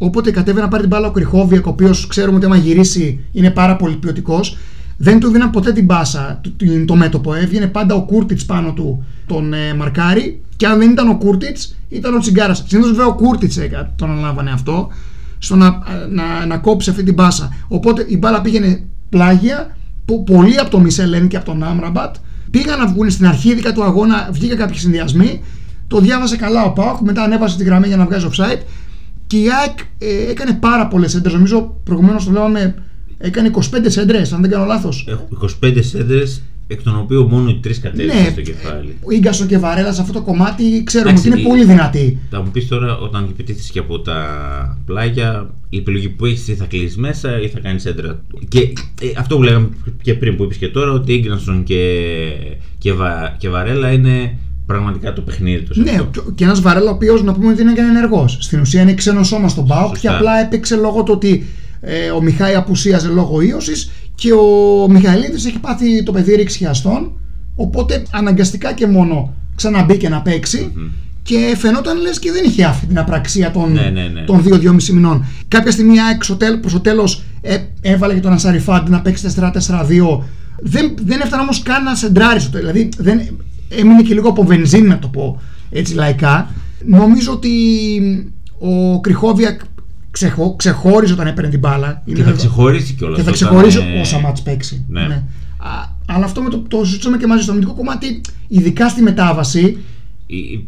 Όποτε 0.01 0.31
κατέβαινε 0.31 0.61
να 0.63 0.67
πάρει 0.69 0.81
την 0.81 0.91
μπάλα 0.91 1.07
ο 1.07 1.11
Κρυχόβιακ, 1.11 1.65
ο 1.65 1.69
οποίος 1.69 2.07
ξέρουμε 2.07 2.37
ότι 2.37 2.45
άμα 2.45 2.55
γυρίσει 2.55 3.19
είναι 3.31 3.49
πάρα 3.51 3.75
πολύ 3.75 3.95
ποιοτικός, 3.95 4.57
δεν 4.97 5.19
του 5.19 5.29
δίναν 5.29 5.49
ποτέ 5.49 5.71
την 5.71 5.85
μπάσα 5.85 6.39
το, 6.43 6.49
το- 6.57 6.85
το 6.85 6.95
μέτωπο. 6.95 7.33
Έβγαινε 7.33 7.67
πάντα 7.67 7.95
ο 7.95 8.01
Κούρτιτς 8.05 8.45
πάνω 8.45 8.73
του 8.73 9.03
τον 9.25 9.53
ε, 9.53 9.73
μαρκάρι. 9.73 10.41
Και 10.55 10.65
αν 10.67 10.79
δεν 10.79 10.91
ήταν 10.91 11.09
ο 11.09 11.17
Κούρτιτς, 11.17 11.75
ήταν 11.89 12.15
ο 12.15 12.19
Τσιγκάρας. 12.19 12.63
Συνήθως 12.67 12.91
βέβαια 12.91 13.05
ο 13.07 13.13
Κούρτιτς 13.15 13.57
τον 13.95 14.11
αναλάμβανε 14.11 14.51
αυτό, 14.51 14.87
στο 15.37 15.55
να, 15.55 15.69
να, 16.11 16.45
να 16.45 16.57
κόψει 16.57 16.89
αυτή 16.89 17.03
την 17.03 17.13
μπάσα. 17.13 17.55
Οπότε 17.67 18.05
η 18.07 18.17
μπάλα 18.17 18.41
πήγαινε 18.41 18.83
πλάγια, 19.09 19.77
πο- 20.05 20.23
πολύ 20.23 20.57
από 20.59 20.69
τον 20.69 20.81
Μισελέν 20.81 21.27
και 21.27 21.35
από 21.37 21.45
τον 21.45 21.63
Άμραμπατ. 21.63 22.15
Πήγαν 22.51 22.79
να 22.79 22.87
βγουν 22.87 23.09
στην 23.09 23.27
αρχίδικα 23.27 23.71
του 23.73 23.83
αγώνα, 23.83 24.29
βγήκαν 24.31 24.57
κάποιοι 24.57 24.77
συνδυασμοί. 24.77 25.41
Το 25.87 25.99
διάβασε 25.99 26.35
καλά 26.37 26.63
ο 26.63 26.71
Πάοκ, 26.71 26.99
μετά 26.99 27.23
ανέβασε 27.23 27.57
τη 27.57 27.63
γραμμή 27.63 27.87
για 27.87 27.97
να 27.97 28.05
βγάζει 28.05 28.27
offside. 28.31 28.59
Και 29.29 29.37
η 29.37 29.45
ΑΕΚ 29.61 29.79
ε, 29.97 30.31
έκανε 30.31 30.53
πάρα 30.53 30.87
πολλές 30.87 31.15
έντρες. 31.15 31.33
Νομίζω 31.33 31.79
προηγουμένως 31.83 32.25
το 32.25 32.31
λέγαμε 32.31 32.75
έκανε 33.17 33.51
25 33.53 33.61
έντρες, 33.97 34.33
αν 34.33 34.41
δεν 34.41 34.49
κάνω 34.49 34.65
λάθος. 34.65 35.05
Έχω 35.09 35.27
25 35.63 35.77
σέντρε, 35.79 36.23
εκ 36.67 36.81
των 36.83 36.97
οποίων 36.99 37.27
μόνο 37.27 37.49
οι 37.49 37.59
τρεις 37.61 37.79
κατέληξαν 37.79 38.23
Ναι, 38.23 38.29
στο 38.29 38.41
κεφάλι. 38.41 38.97
ο 39.01 39.17
γκασο 39.19 39.45
και 39.45 39.57
Βαρέλα 39.57 39.93
σε 39.93 40.01
αυτό 40.01 40.13
το 40.13 40.21
κομμάτι 40.21 40.83
ξέρουμε 40.83 41.09
Εντάξει, 41.11 41.27
ότι 41.29 41.37
είναι 41.39 41.47
η- 41.47 41.49
πολύ 41.51 41.65
δυνατή. 41.65 42.19
Θα 42.29 42.41
μου 42.41 42.51
πεις 42.51 42.67
τώρα, 42.67 42.97
όταν 42.97 43.23
επιτίθεσαι 43.23 43.71
και 43.71 43.79
από 43.79 43.99
τα 43.99 44.17
πλάγια, 44.85 45.49
η 45.69 45.77
επιλογή 45.77 46.09
που 46.09 46.25
έχεις 46.25 46.47
ή 46.47 46.55
θα 46.55 46.65
κλείσει 46.65 46.99
μέσα 46.99 47.41
ή 47.41 47.47
θα 47.47 47.59
κάνεις 47.59 47.85
έντρα. 47.85 48.21
Και 48.47 48.59
ε, 49.01 49.07
αυτό 49.17 49.35
που 49.35 49.43
λέγαμε 49.43 49.69
και 50.01 50.13
πριν 50.13 50.35
που 50.35 50.43
είπες 50.43 50.57
και 50.57 50.67
τώρα, 50.67 50.91
ότι 50.91 51.11
η 51.11 51.15
Ίγκρανσον 51.15 51.63
και, 51.63 52.03
και, 52.77 52.93
Βα- 52.93 53.35
και 53.37 53.49
Βαρέλα 53.49 53.91
είναι 53.91 54.37
πραγματικά 54.73 55.13
το 55.13 55.21
παιχνίδι 55.21 55.63
τους. 55.63 55.77
Ναι, 55.77 55.91
και- 56.11 56.19
και 56.35 56.43
ένας 56.43 56.61
Βαρέλα 56.61 56.89
ο 56.91 56.93
οποίος 56.93 57.23
να 57.23 57.33
πούμε 57.33 57.51
ότι 57.51 57.61
είναι 57.61 57.73
και 57.73 57.81
ενεργός. 57.81 58.37
Στην 58.41 58.59
ουσία 58.59 58.81
είναι 58.81 58.93
ξένο 58.93 59.23
σώμα 59.23 59.47
στον 59.47 59.67
Πάοκ 59.67 59.91
και 59.91 59.95
Σωστά. 59.99 60.15
απλά 60.15 60.39
έπαιξε 60.39 60.75
λόγω 60.75 61.03
του 61.03 61.11
ότι 61.15 61.45
ε, 61.81 62.09
ο 62.09 62.21
Μιχάη 62.21 62.55
απουσίαζε 62.55 63.07
λόγω 63.07 63.41
ίωσης 63.41 63.91
και 64.15 64.33
ο 64.33 64.87
Μιχαηλίδης 64.89 65.45
έχει 65.45 65.59
πάθει 65.59 66.03
το 66.03 66.11
παιδί 66.11 66.35
ρηξιαστών. 66.35 67.11
Οπότε 67.55 68.03
αναγκαστικά 68.11 68.73
και 68.73 68.87
μόνο 68.87 69.33
ξαναμπήκε 69.55 70.09
να 70.09 70.21
παιξει 70.21 70.71
Και 71.23 71.55
φαινόταν 71.57 72.01
λες 72.01 72.19
και 72.19 72.31
δεν 72.31 72.43
είχε 72.45 72.63
αυτή 72.63 72.85
την 72.85 72.97
απραξία 72.99 73.51
των, 73.51 73.71
Ναι, 73.71 73.89
ναι, 73.93 74.07
ναι. 74.13 74.21
των 74.21 74.43
2-2,5 74.43 74.93
μηνών. 74.93 75.25
Κάποια 75.47 75.71
στιγμή 75.71 75.95
η 75.95 75.99
ΑΕΚ 75.99 76.23
στο 76.23 76.35
τέλ- 76.35 76.57
προς 76.59 76.73
το 76.73 76.79
τέλος 76.79 77.23
έβαλε 77.81 78.13
και 78.13 78.19
τον 78.19 78.33
Ασαριφάντη 78.33 78.91
να 78.91 79.01
παίξει 79.01 79.27
4-4-2. 79.27 80.23
Δεν, 80.61 80.93
δεν 81.03 81.19
έφτανε 81.21 81.41
όμως 81.41 81.61
καν 81.61 81.83
να 81.83 81.95
σεντράρει 81.95 82.39
στο 82.39 82.49
τέλος. 82.51 82.71
Δηλαδή 82.71 82.89
δεν, 82.97 83.21
έμεινε 83.69 84.01
και 84.01 84.13
λίγο 84.13 84.29
από 84.29 84.43
βενζίνη, 84.43 84.87
να 84.87 84.99
το 84.99 85.07
πω 85.07 85.41
έτσι 85.69 85.93
λαϊκά. 85.93 86.49
Νομίζω 86.85 87.31
ότι 87.31 87.49
ο 88.59 88.99
Κρυχόβιακ 88.99 89.61
ξεχω, 90.11 90.55
ξεχώριζε 90.55 91.13
όταν 91.13 91.27
έπαιρνε 91.27 91.49
την 91.49 91.59
μπάλα. 91.59 92.01
Και 92.05 92.11
Είναι 92.11 92.19
θα 92.19 92.25
βέβαια- 92.25 92.37
ξεχωρίσει 92.37 92.93
κιόλας. 92.93 93.17
και 93.17 93.23
θα 93.23 93.31
ξεχωρίσει 93.31 93.79
όσα 94.01 94.19
μάτς 94.19 94.41
παίξει. 94.41 94.85
Ναι. 94.89 95.01
Α, 95.57 95.97
αλλά 96.05 96.25
αυτό 96.25 96.41
με 96.41 96.49
το, 96.49 96.57
το 96.67 96.83
συζητήσαμε 96.85 97.17
και 97.17 97.27
μαζί 97.27 97.41
στο 97.43 97.51
αμυντικό 97.51 97.73
κομμάτι, 97.73 98.21
ειδικά 98.47 98.89
στη 98.89 99.01
μετάβαση. 99.01 99.77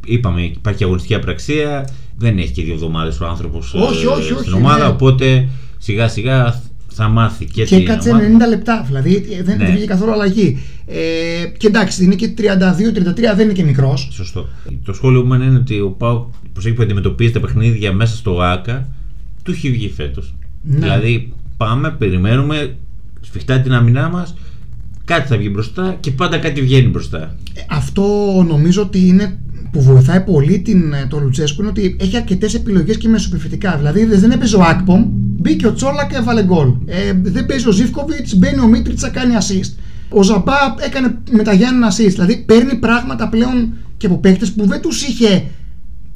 Είπαμε, 0.05 0.41
υπάρχει 0.41 0.83
αγωνιστική 0.83 1.13
απραξία. 1.15 1.89
Δεν 2.17 2.37
έχει 2.37 2.51
και 2.51 2.63
δύο 2.63 2.73
εβδομάδες 2.73 3.19
ο 3.19 3.25
άνθρωπος 3.27 3.73
Όχι, 3.73 4.05
όχι, 4.05 4.31
όχι, 4.31 4.41
στην 4.41 4.53
ομάδα. 4.53 4.83
ναι. 4.83 4.89
Οπότε 4.89 5.47
σιγά 5.77 6.07
σιγά 6.07 6.61
θα 6.93 7.08
μάθει 7.08 7.45
και, 7.45 7.63
Και 7.63 7.75
την 7.75 7.77
έκατσε 7.86 8.10
ομάδα. 8.10 8.45
90 8.45 8.49
λεπτά, 8.49 8.84
δηλαδή 8.88 9.15
ε, 9.15 9.43
δεν, 9.43 9.58
Ναι. 9.58 9.63
δεν 9.63 9.71
βγήκε 9.73 9.86
καθόλου 9.88 10.12
αλλαγή. 10.12 10.58
Ε, 10.86 11.47
και 11.58 11.67
εντάξει, 11.67 12.04
είναι 12.04 12.15
και 12.15 12.34
32-33, 12.38 13.36
δεν 13.36 13.39
είναι 13.39 13.54
και 13.54 13.63
μικρός. 13.63 14.08
Σωστό. 14.12 14.47
Το 14.84 14.93
σχόλιο 14.93 15.23
μου 15.25 15.34
είναι 15.34 15.56
ότι 15.58 15.80
ο 15.80 15.89
Πάου 15.89 16.32
προσέχει 16.54 16.75
που 16.75 16.82
αντιμετωπίζει 16.82 17.32
τα 17.32 17.39
παιχνίδια 17.39 17.93
μέσα 17.93 18.15
στο 18.15 18.41
ΆΚΑ 18.41 18.88
του 19.43 19.51
έχει 19.51 19.71
βγει 19.71 19.89
φέτος. 19.89 20.34
Ναι. 20.63 20.80
Δηλαδή 20.80 21.34
πάμε, 21.58 21.91
περιμένουμε, 21.91 22.75
σφιχτά 23.21 23.60
την 23.60 23.73
άμυνά 23.73 24.10
μας, 24.10 24.36
κάτι 25.06 25.27
θα 25.27 25.38
βγει 25.38 25.49
μπροστά 25.51 25.97
και 25.99 26.12
πάντα 26.12 26.38
κάτι 26.38 26.62
βγαίνει 26.62 26.88
μπροστά. 26.88 27.36
Αυτό 27.69 28.04
νομίζω 28.47 28.82
ότι 28.82 29.08
είναι 29.08 29.39
που 29.71 29.81
βοηθάει 29.81 30.21
πολύ 30.21 30.60
την, 30.60 30.93
ε, 30.93 31.05
τον 31.10 31.23
Λουτσέσκου 31.23 31.62
είναι 31.62 31.69
ότι 31.69 31.95
έχει 31.99 32.15
αρκετές 32.15 32.53
επιλογές 32.53 32.97
και 32.97 33.07
μεσοπιφυτικά. 33.07 33.75
Δηλαδή 33.77 34.05
δεν 34.05 34.31
έπαιζε 34.31 34.55
ο 34.55 34.62
Ακπομ, 34.63 35.03
μπήκε 35.07 35.67
ο 35.67 35.73
Τσόλα 35.73 36.07
και 36.10 36.15
έβαλε 36.15 36.43
γκολ. 36.43 36.73
Ε, 36.86 37.13
δεν 37.21 37.45
παίζει 37.45 37.67
ο 37.67 37.71
Ζήφκοβιτς, 37.71 38.36
μπαίνει 38.36 38.60
ο 38.60 38.67
Μίτριτσα, 38.67 39.10
κάνει 39.10 39.34
assist. 39.39 39.73
Ο 40.10 40.23
Ζαμπά 40.23 40.53
έκανε 40.79 41.17
με 41.31 41.43
τα 41.43 41.53
Γιάννη 41.53 41.86
assist. 41.89 42.12
Δηλαδή 42.12 42.38
παίρνει 42.38 42.75
πράγματα 42.75 43.29
πλέον 43.29 43.73
και 43.97 44.05
από 44.05 44.17
παίχτε 44.17 44.45
που 44.55 44.65
δεν 44.67 44.81
τους 44.81 45.07
είχε 45.07 45.43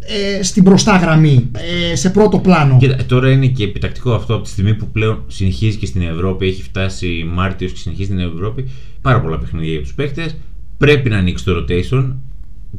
ε, 0.07 0.43
στην 0.43 0.63
μπροστά 0.63 0.97
γραμμή, 0.97 1.51
ε, 1.91 1.95
σε 1.95 2.09
πρώτο 2.09 2.39
πλάνο. 2.39 2.77
Κοίτα, 2.79 3.05
τώρα 3.05 3.31
είναι 3.31 3.47
και 3.47 3.63
επιτακτικό 3.63 4.13
αυτό 4.13 4.33
από 4.33 4.43
τη 4.43 4.49
στιγμή 4.49 4.73
που 4.73 4.87
πλέον 4.87 5.23
συνεχίζει 5.27 5.77
και 5.77 5.85
στην 5.85 6.01
Ευρώπη, 6.01 6.45
έχει 6.45 6.63
φτάσει 6.63 7.29
Μάρτιος 7.33 7.71
και 7.71 7.77
συνεχίζει 7.77 8.07
στην 8.07 8.19
Ευρώπη. 8.19 8.69
Πάρα 9.01 9.21
πολλά 9.21 9.37
παιχνίδια 9.37 9.71
για 9.71 9.81
τους 9.81 9.93
παίχτε. 9.93 10.31
Πρέπει 10.77 11.09
να 11.09 11.17
ανοίξει 11.17 11.45
το 11.45 11.51
rotation. 11.55 12.13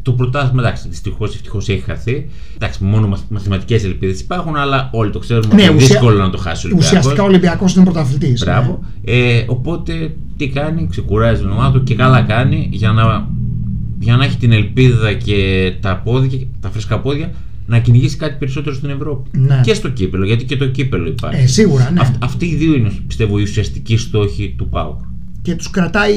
Το 0.02 0.12
πρωτάθλημα, 0.12 0.62
εντάξει, 0.62 0.88
δυστυχώς 0.88 1.34
ευτυχώς 1.34 1.68
έχει 1.68 1.80
χαθεί. 1.80 2.26
Εντάξει, 2.54 2.84
μόνο 2.84 3.06
μαθ- 3.06 3.30
μαθηματικές 3.30 3.84
ελπίδες 3.84 4.20
υπάρχουν, 4.20 4.56
αλλά 4.56 4.88
όλοι 4.92 5.10
το 5.10 5.18
ξέρουμε 5.18 5.46
ότι 5.52 5.62
είναι 5.62 5.74
ουσια- 5.74 5.86
δύσκολο 5.88 6.18
να 6.18 6.30
το 6.30 6.38
χάσει 6.38 6.66
ο 6.66 6.68
Ολυμπιακός. 6.68 6.98
Ουσιαστικά 6.98 7.22
ο 7.22 7.26
Ολυμπιακός 7.26 7.74
είναι 7.74 7.84
πρωταθλητής. 7.84 8.40
Μπράβο. 8.44 8.80
Ε, 9.04 9.44
οπότε 9.46 10.14
τι 10.36 10.48
κάνει, 10.48 10.86
ξεκουράζει 10.90 11.40
την 11.40 11.50
ομάδα 11.50 11.78
του 11.78 11.82
και 11.84 11.94
καλά 11.94 12.22
κάνει 12.22 12.68
για 12.72 12.90
να, 12.92 13.28
για 13.98 14.16
να 14.16 14.24
έχει 14.24 14.36
την 14.36 14.52
ελπίδα 14.52 15.12
και 15.12 15.72
τα 15.80 15.96
πόδια, 16.04 16.38
τα 16.60 16.70
φρέσκα 16.70 17.00
πόδια 17.00 17.30
να 17.66 17.78
κυνηγήσει 17.78 18.16
κάτι 18.16 18.36
περισσότερο 18.38 18.74
στην 18.74 18.90
Ευρώπη. 18.90 19.38
Ναι. 19.38 19.60
Και 19.64 19.74
στο 19.74 19.88
κύπελο, 19.88 20.24
γιατί 20.26 20.44
και 20.44 20.56
το 20.56 20.66
κύπελο 20.68 21.06
υπάρχει. 21.08 21.42
Ε, 21.42 21.46
σίγουρα, 21.46 21.90
ναι. 21.90 22.00
Αυτ- 22.00 22.24
αυτοί 22.24 22.46
οι 22.46 22.54
δύο 22.54 22.74
είναι, 22.74 22.90
πιστεύω, 23.06 23.38
οι 23.38 23.42
ουσιαστικοί 23.42 23.96
στόχοι 23.96 24.54
του 24.58 24.68
ΠΑΟΚ. 24.68 25.00
Και 25.46 25.54
τους 25.54 25.70
κρατάει 25.70 26.14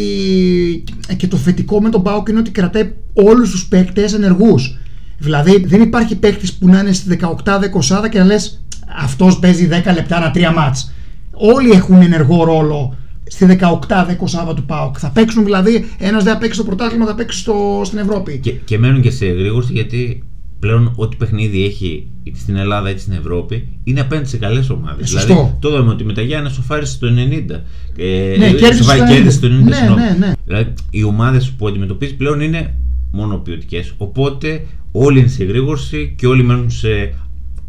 και 1.18 1.28
το 1.28 1.38
θετικό 1.38 1.82
με 1.82 1.90
τον 1.90 2.04
Πάοκ 2.04 2.28
είναι 2.28 2.40
ότι 2.40 2.52
κρατάει 2.52 2.94
όλους 3.14 3.52
τους 3.52 3.68
παίκτες 3.68 4.14
ενεργούς. 4.14 4.78
Δηλαδή 5.18 5.64
δεν 5.66 5.82
υπάρχει 5.82 6.16
παίκτης 6.16 6.54
που 6.54 6.68
να 6.68 6.80
είναι 6.80 6.92
στη 6.92 7.20
18-20 7.22 8.10
και 8.10 8.18
να 8.20 8.26
λες 8.26 8.64
αυτός 9.02 9.40
παίζει 9.40 9.70
10 9.72 9.94
λεπτά 9.94 10.18
ένα 10.18 10.32
τρία 10.32 10.52
μάτς. 10.52 10.94
Όλοι 11.32 11.72
έχουν 11.72 12.02
ενεργό 12.02 12.44
ρόλο 12.44 12.98
στη 13.24 13.58
18-20 13.60 14.56
του 14.56 14.66
ΠΑΟΚ 14.66 14.96
θα 15.00 15.10
παίξουν 15.10 15.44
δηλαδή 15.44 15.86
ένας 15.98 16.24
δεν 16.24 16.34
θα 16.34 16.40
παίξει 16.40 16.56
στο 16.56 16.64
πρωτάθλημα 16.64 17.06
θα 17.06 17.16
παίξει 17.16 17.40
στο, 17.40 17.82
στην 17.86 17.98
Ευρώπη. 17.98 18.38
Και, 18.38 18.52
και 18.52 18.78
μένουν 18.78 19.02
και 19.02 19.12
σε 19.12 19.26
γρήγορση 19.26 19.74
γιατί 19.74 20.24
πλέον 20.60 20.94
ό,τι 20.96 21.16
παιχνίδι 21.16 21.64
έχει 21.66 22.08
είτε 22.24 22.38
στην 22.40 22.56
Ελλάδα 22.56 22.90
είτε 22.90 23.00
στην 23.00 23.14
Ευρώπη 23.14 23.68
είναι 23.84 24.00
απέναντι 24.00 24.28
σε 24.30 24.38
καλές 24.38 24.70
ομάδες. 24.70 25.06
Ε, 25.06 25.08
σωστό. 25.08 25.34
Δηλαδή, 25.34 25.56
το 25.60 25.70
είδαμε 25.70 25.90
ότι 25.92 26.04
με 26.04 26.14
τα 26.14 26.22
Γιάννα 26.22 26.50
σοφάρισε 26.50 26.98
το 27.00 27.08
90. 27.08 27.64
Ε, 27.98 28.36
Ναι, 28.38 28.46
ε, 28.46 28.50
κέρδισε 28.52 28.74
σοφάρι- 28.74 29.00
το 29.02 29.06
90. 29.06 29.14
κέρδισε 29.14 29.40
το 29.40 29.48
90. 29.48 29.70
Ναι, 29.70 29.76
συγγνώμη. 29.76 30.02
ναι, 30.02 30.16
ναι. 30.20 30.32
Δηλαδή, 30.46 30.74
οι 30.90 31.04
ομάδες 31.04 31.50
που 31.50 31.68
αντιμετωπίζει 31.68 32.16
πλέον 32.16 32.42
είναι 32.42 32.74
μόνο 33.12 33.38
ποιοτικές. 33.38 33.94
Οπότε 33.98 34.66
όλοι 34.92 35.20
είναι 35.20 35.28
σε 35.28 35.44
γρήγορση 35.44 36.14
και 36.18 36.28
όλοι 36.28 36.44
μένουν 36.44 36.70
σε. 36.72 37.14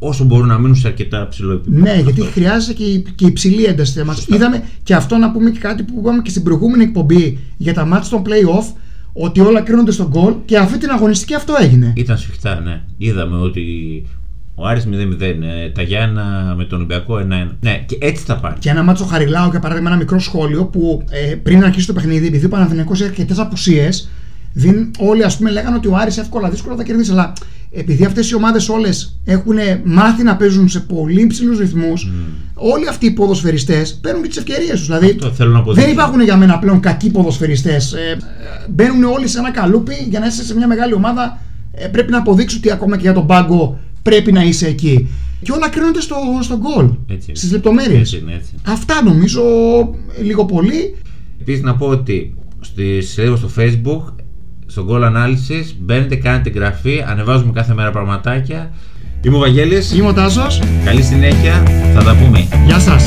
όσο 0.03 0.24
μπορούν 0.24 0.46
να 0.46 0.59
μείνουν 0.59 0.74
σε 0.76 0.88
αρκετά 0.88 1.29
ψηλό 1.29 1.53
επίπεδο. 1.53 1.83
Ναι, 1.83 2.00
γιατί 2.05 2.20
Αυτό. 2.20 2.33
χρειάζεται 2.33 2.72
και, 2.72 2.85
η- 2.85 3.05
και 3.14 3.26
υψηλή 3.26 3.64
ένταση 3.64 3.92
στα 3.92 4.05
μάτς. 4.05 4.18
Σωστά. 4.18 4.37
Είδαμε 4.37 4.62
και 4.83 4.94
αυτό 4.94 5.16
να 5.16 5.31
πούμε 5.33 5.50
και 5.50 5.59
κάτι 5.59 5.83
που 5.83 5.94
είπαμε 5.98 6.22
και 6.22 6.31
στην 6.31 6.42
προηγούμενη 6.42 6.83
εκπομπή 6.85 7.38
για 7.57 7.74
τα 7.74 7.85
μάτς 7.85 8.09
των 8.09 8.22
play-off, 8.26 8.74
ότι 9.12 9.40
όλα 9.40 9.61
κρίνονται 9.61 9.90
στον 9.90 10.07
γκολ 10.07 10.35
και 10.44 10.57
αυτή 10.57 10.79
την 10.79 10.90
αγωνιστική 10.90 11.35
αυτό 11.35 11.55
έγινε. 11.61 11.92
Ήταν 11.96 12.18
σφιχτά, 12.18 12.61
ναι. 12.61 12.81
Είδαμε 12.99 13.37
ότι 13.37 13.62
ο 14.55 14.66
Άρης 14.66 14.87
0-0, 14.87 15.20
ε, 15.20 15.70
τα 15.75 15.83
Γιάννα 15.83 16.55
με 16.57 16.64
τον 16.64 16.79
Ολυμπιακό 16.79 17.16
1-1. 17.16 17.57
Ναι, 17.61 17.85
και 17.87 17.99
έτσι 18.01 18.25
θα 18.25 18.37
πάει. 18.37 18.53
Και 18.59 18.70
ένα 18.70 18.83
μάτσο 18.83 19.05
Χαριλάου, 19.05 19.51
για 19.51 19.61
παράδειγμα, 19.61 19.88
ένα 19.88 19.99
μικρό 19.99 20.18
σχόλιο 20.18 20.64
που 20.64 21.05
ε, 21.11 21.35
πριν 21.35 21.64
αρχίσει 21.64 21.87
το 21.87 21.92
παιχνίδι, 21.92 22.27
επειδή 22.27 22.44
ο 22.46 22.49
Παναθηναϊκός 22.49 22.99
είχε 22.99 23.09
αρκετές 23.09 23.38
απουσίες, 23.38 24.11
όλοι 24.99 25.25
ας 25.25 25.37
πούμε 25.37 25.51
λέγανε 25.51 25.77
ότι 25.77 25.89
ο 25.89 25.97
Άρης 25.97 26.19
εύκολα 26.19 26.51
δύσκολα 26.51 26.77
θα 26.77 26.83
κερδίσει. 26.83 27.11
Αλλά 27.11 27.33
επειδή 27.71 28.05
αυτές 28.05 28.31
οι 28.31 28.35
ομάδες 28.35 28.69
όλες 28.69 29.21
έχουν 29.25 29.57
μάθει 29.85 30.23
να 30.23 30.37
παίζουν 30.37 30.69
σε 30.69 30.81
πολύ 30.81 31.27
ψηλούς 31.27 31.59
ρυθμούς, 31.59 32.11
όλοι 32.55 32.89
αυτοί 32.89 33.07
οι 33.07 33.11
ποδοσφαιριστές 33.11 33.95
παίρνουν 33.95 34.23
και 34.23 34.29
τις 34.29 34.37
ευκαιρίες 34.37 34.71
τους. 34.71 34.87
Δηλαδή 34.87 35.19
δεν 35.75 35.91
υπάρχουν 35.91 36.21
για 36.21 36.37
μένα 36.37 36.59
πλέον 36.59 36.81
κακοί 36.81 37.11
ποδοσφαιριστές. 37.11 37.93
Ε, 37.93 38.17
μπαίνουν 38.69 39.05
όλοι 39.05 39.29
σε 39.29 39.39
ένα 39.39 39.51
καλούπι 39.51 39.95
για 40.09 40.21
να 40.21 40.27
είσαι 40.27 40.45
σε 40.45 40.55
μια 40.55 40.67
μεγάλη 40.67 40.95
ομάδα. 40.95 41.41
Ε, 41.73 41.87
πρέπει 41.87 42.11
να 42.11 42.19
αποδείξεις 42.19 42.59
ότι 42.59 42.71
ακόμα 42.71 42.97
και 42.97 43.03
για 43.03 43.13
τον 43.13 43.27
πάγκο 43.27 43.79
πρέπει 44.03 44.33
να 44.33 44.43
είσαι 44.43 44.67
εκεί. 44.67 45.09
Και 45.43 45.53
όλα 45.53 45.69
κρίνονται 45.69 46.01
στο, 46.01 46.17
στο 46.41 46.57
γκολ. 46.57 46.91
Στις 47.33 47.53
λεπτομέρειες. 47.53 48.23
Αυτά 48.63 49.03
νομίζω 49.03 49.43
λίγο 50.23 50.45
πολύ. 50.45 50.97
Επίσης 51.41 51.63
να 51.63 51.77
πω 51.77 51.87
ότι 51.87 52.35
στη 52.61 53.01
σελίδα 53.01 53.37
στο 53.37 53.51
facebook 53.57 54.19
στο 54.70 54.87
Goal 54.88 55.02
Analysis. 55.02 55.74
Μπαίνετε, 55.78 56.16
κάνετε 56.16 56.48
εγγραφή, 56.48 57.04
ανεβάζουμε 57.09 57.52
κάθε 57.52 57.74
μέρα 57.74 57.90
πραγματάκια. 57.90 58.70
Είμαι 59.22 59.37
ο 59.37 59.38
Βαγγέλης. 59.38 59.92
Είμαι 59.92 60.09
ο 60.09 60.12
Τάσος. 60.12 60.62
Καλή 60.85 61.02
συνέχεια, 61.02 61.62
θα 61.94 62.02
τα 62.02 62.16
πούμε. 62.16 62.48
Γεια 62.66 62.78
σας. 62.78 63.04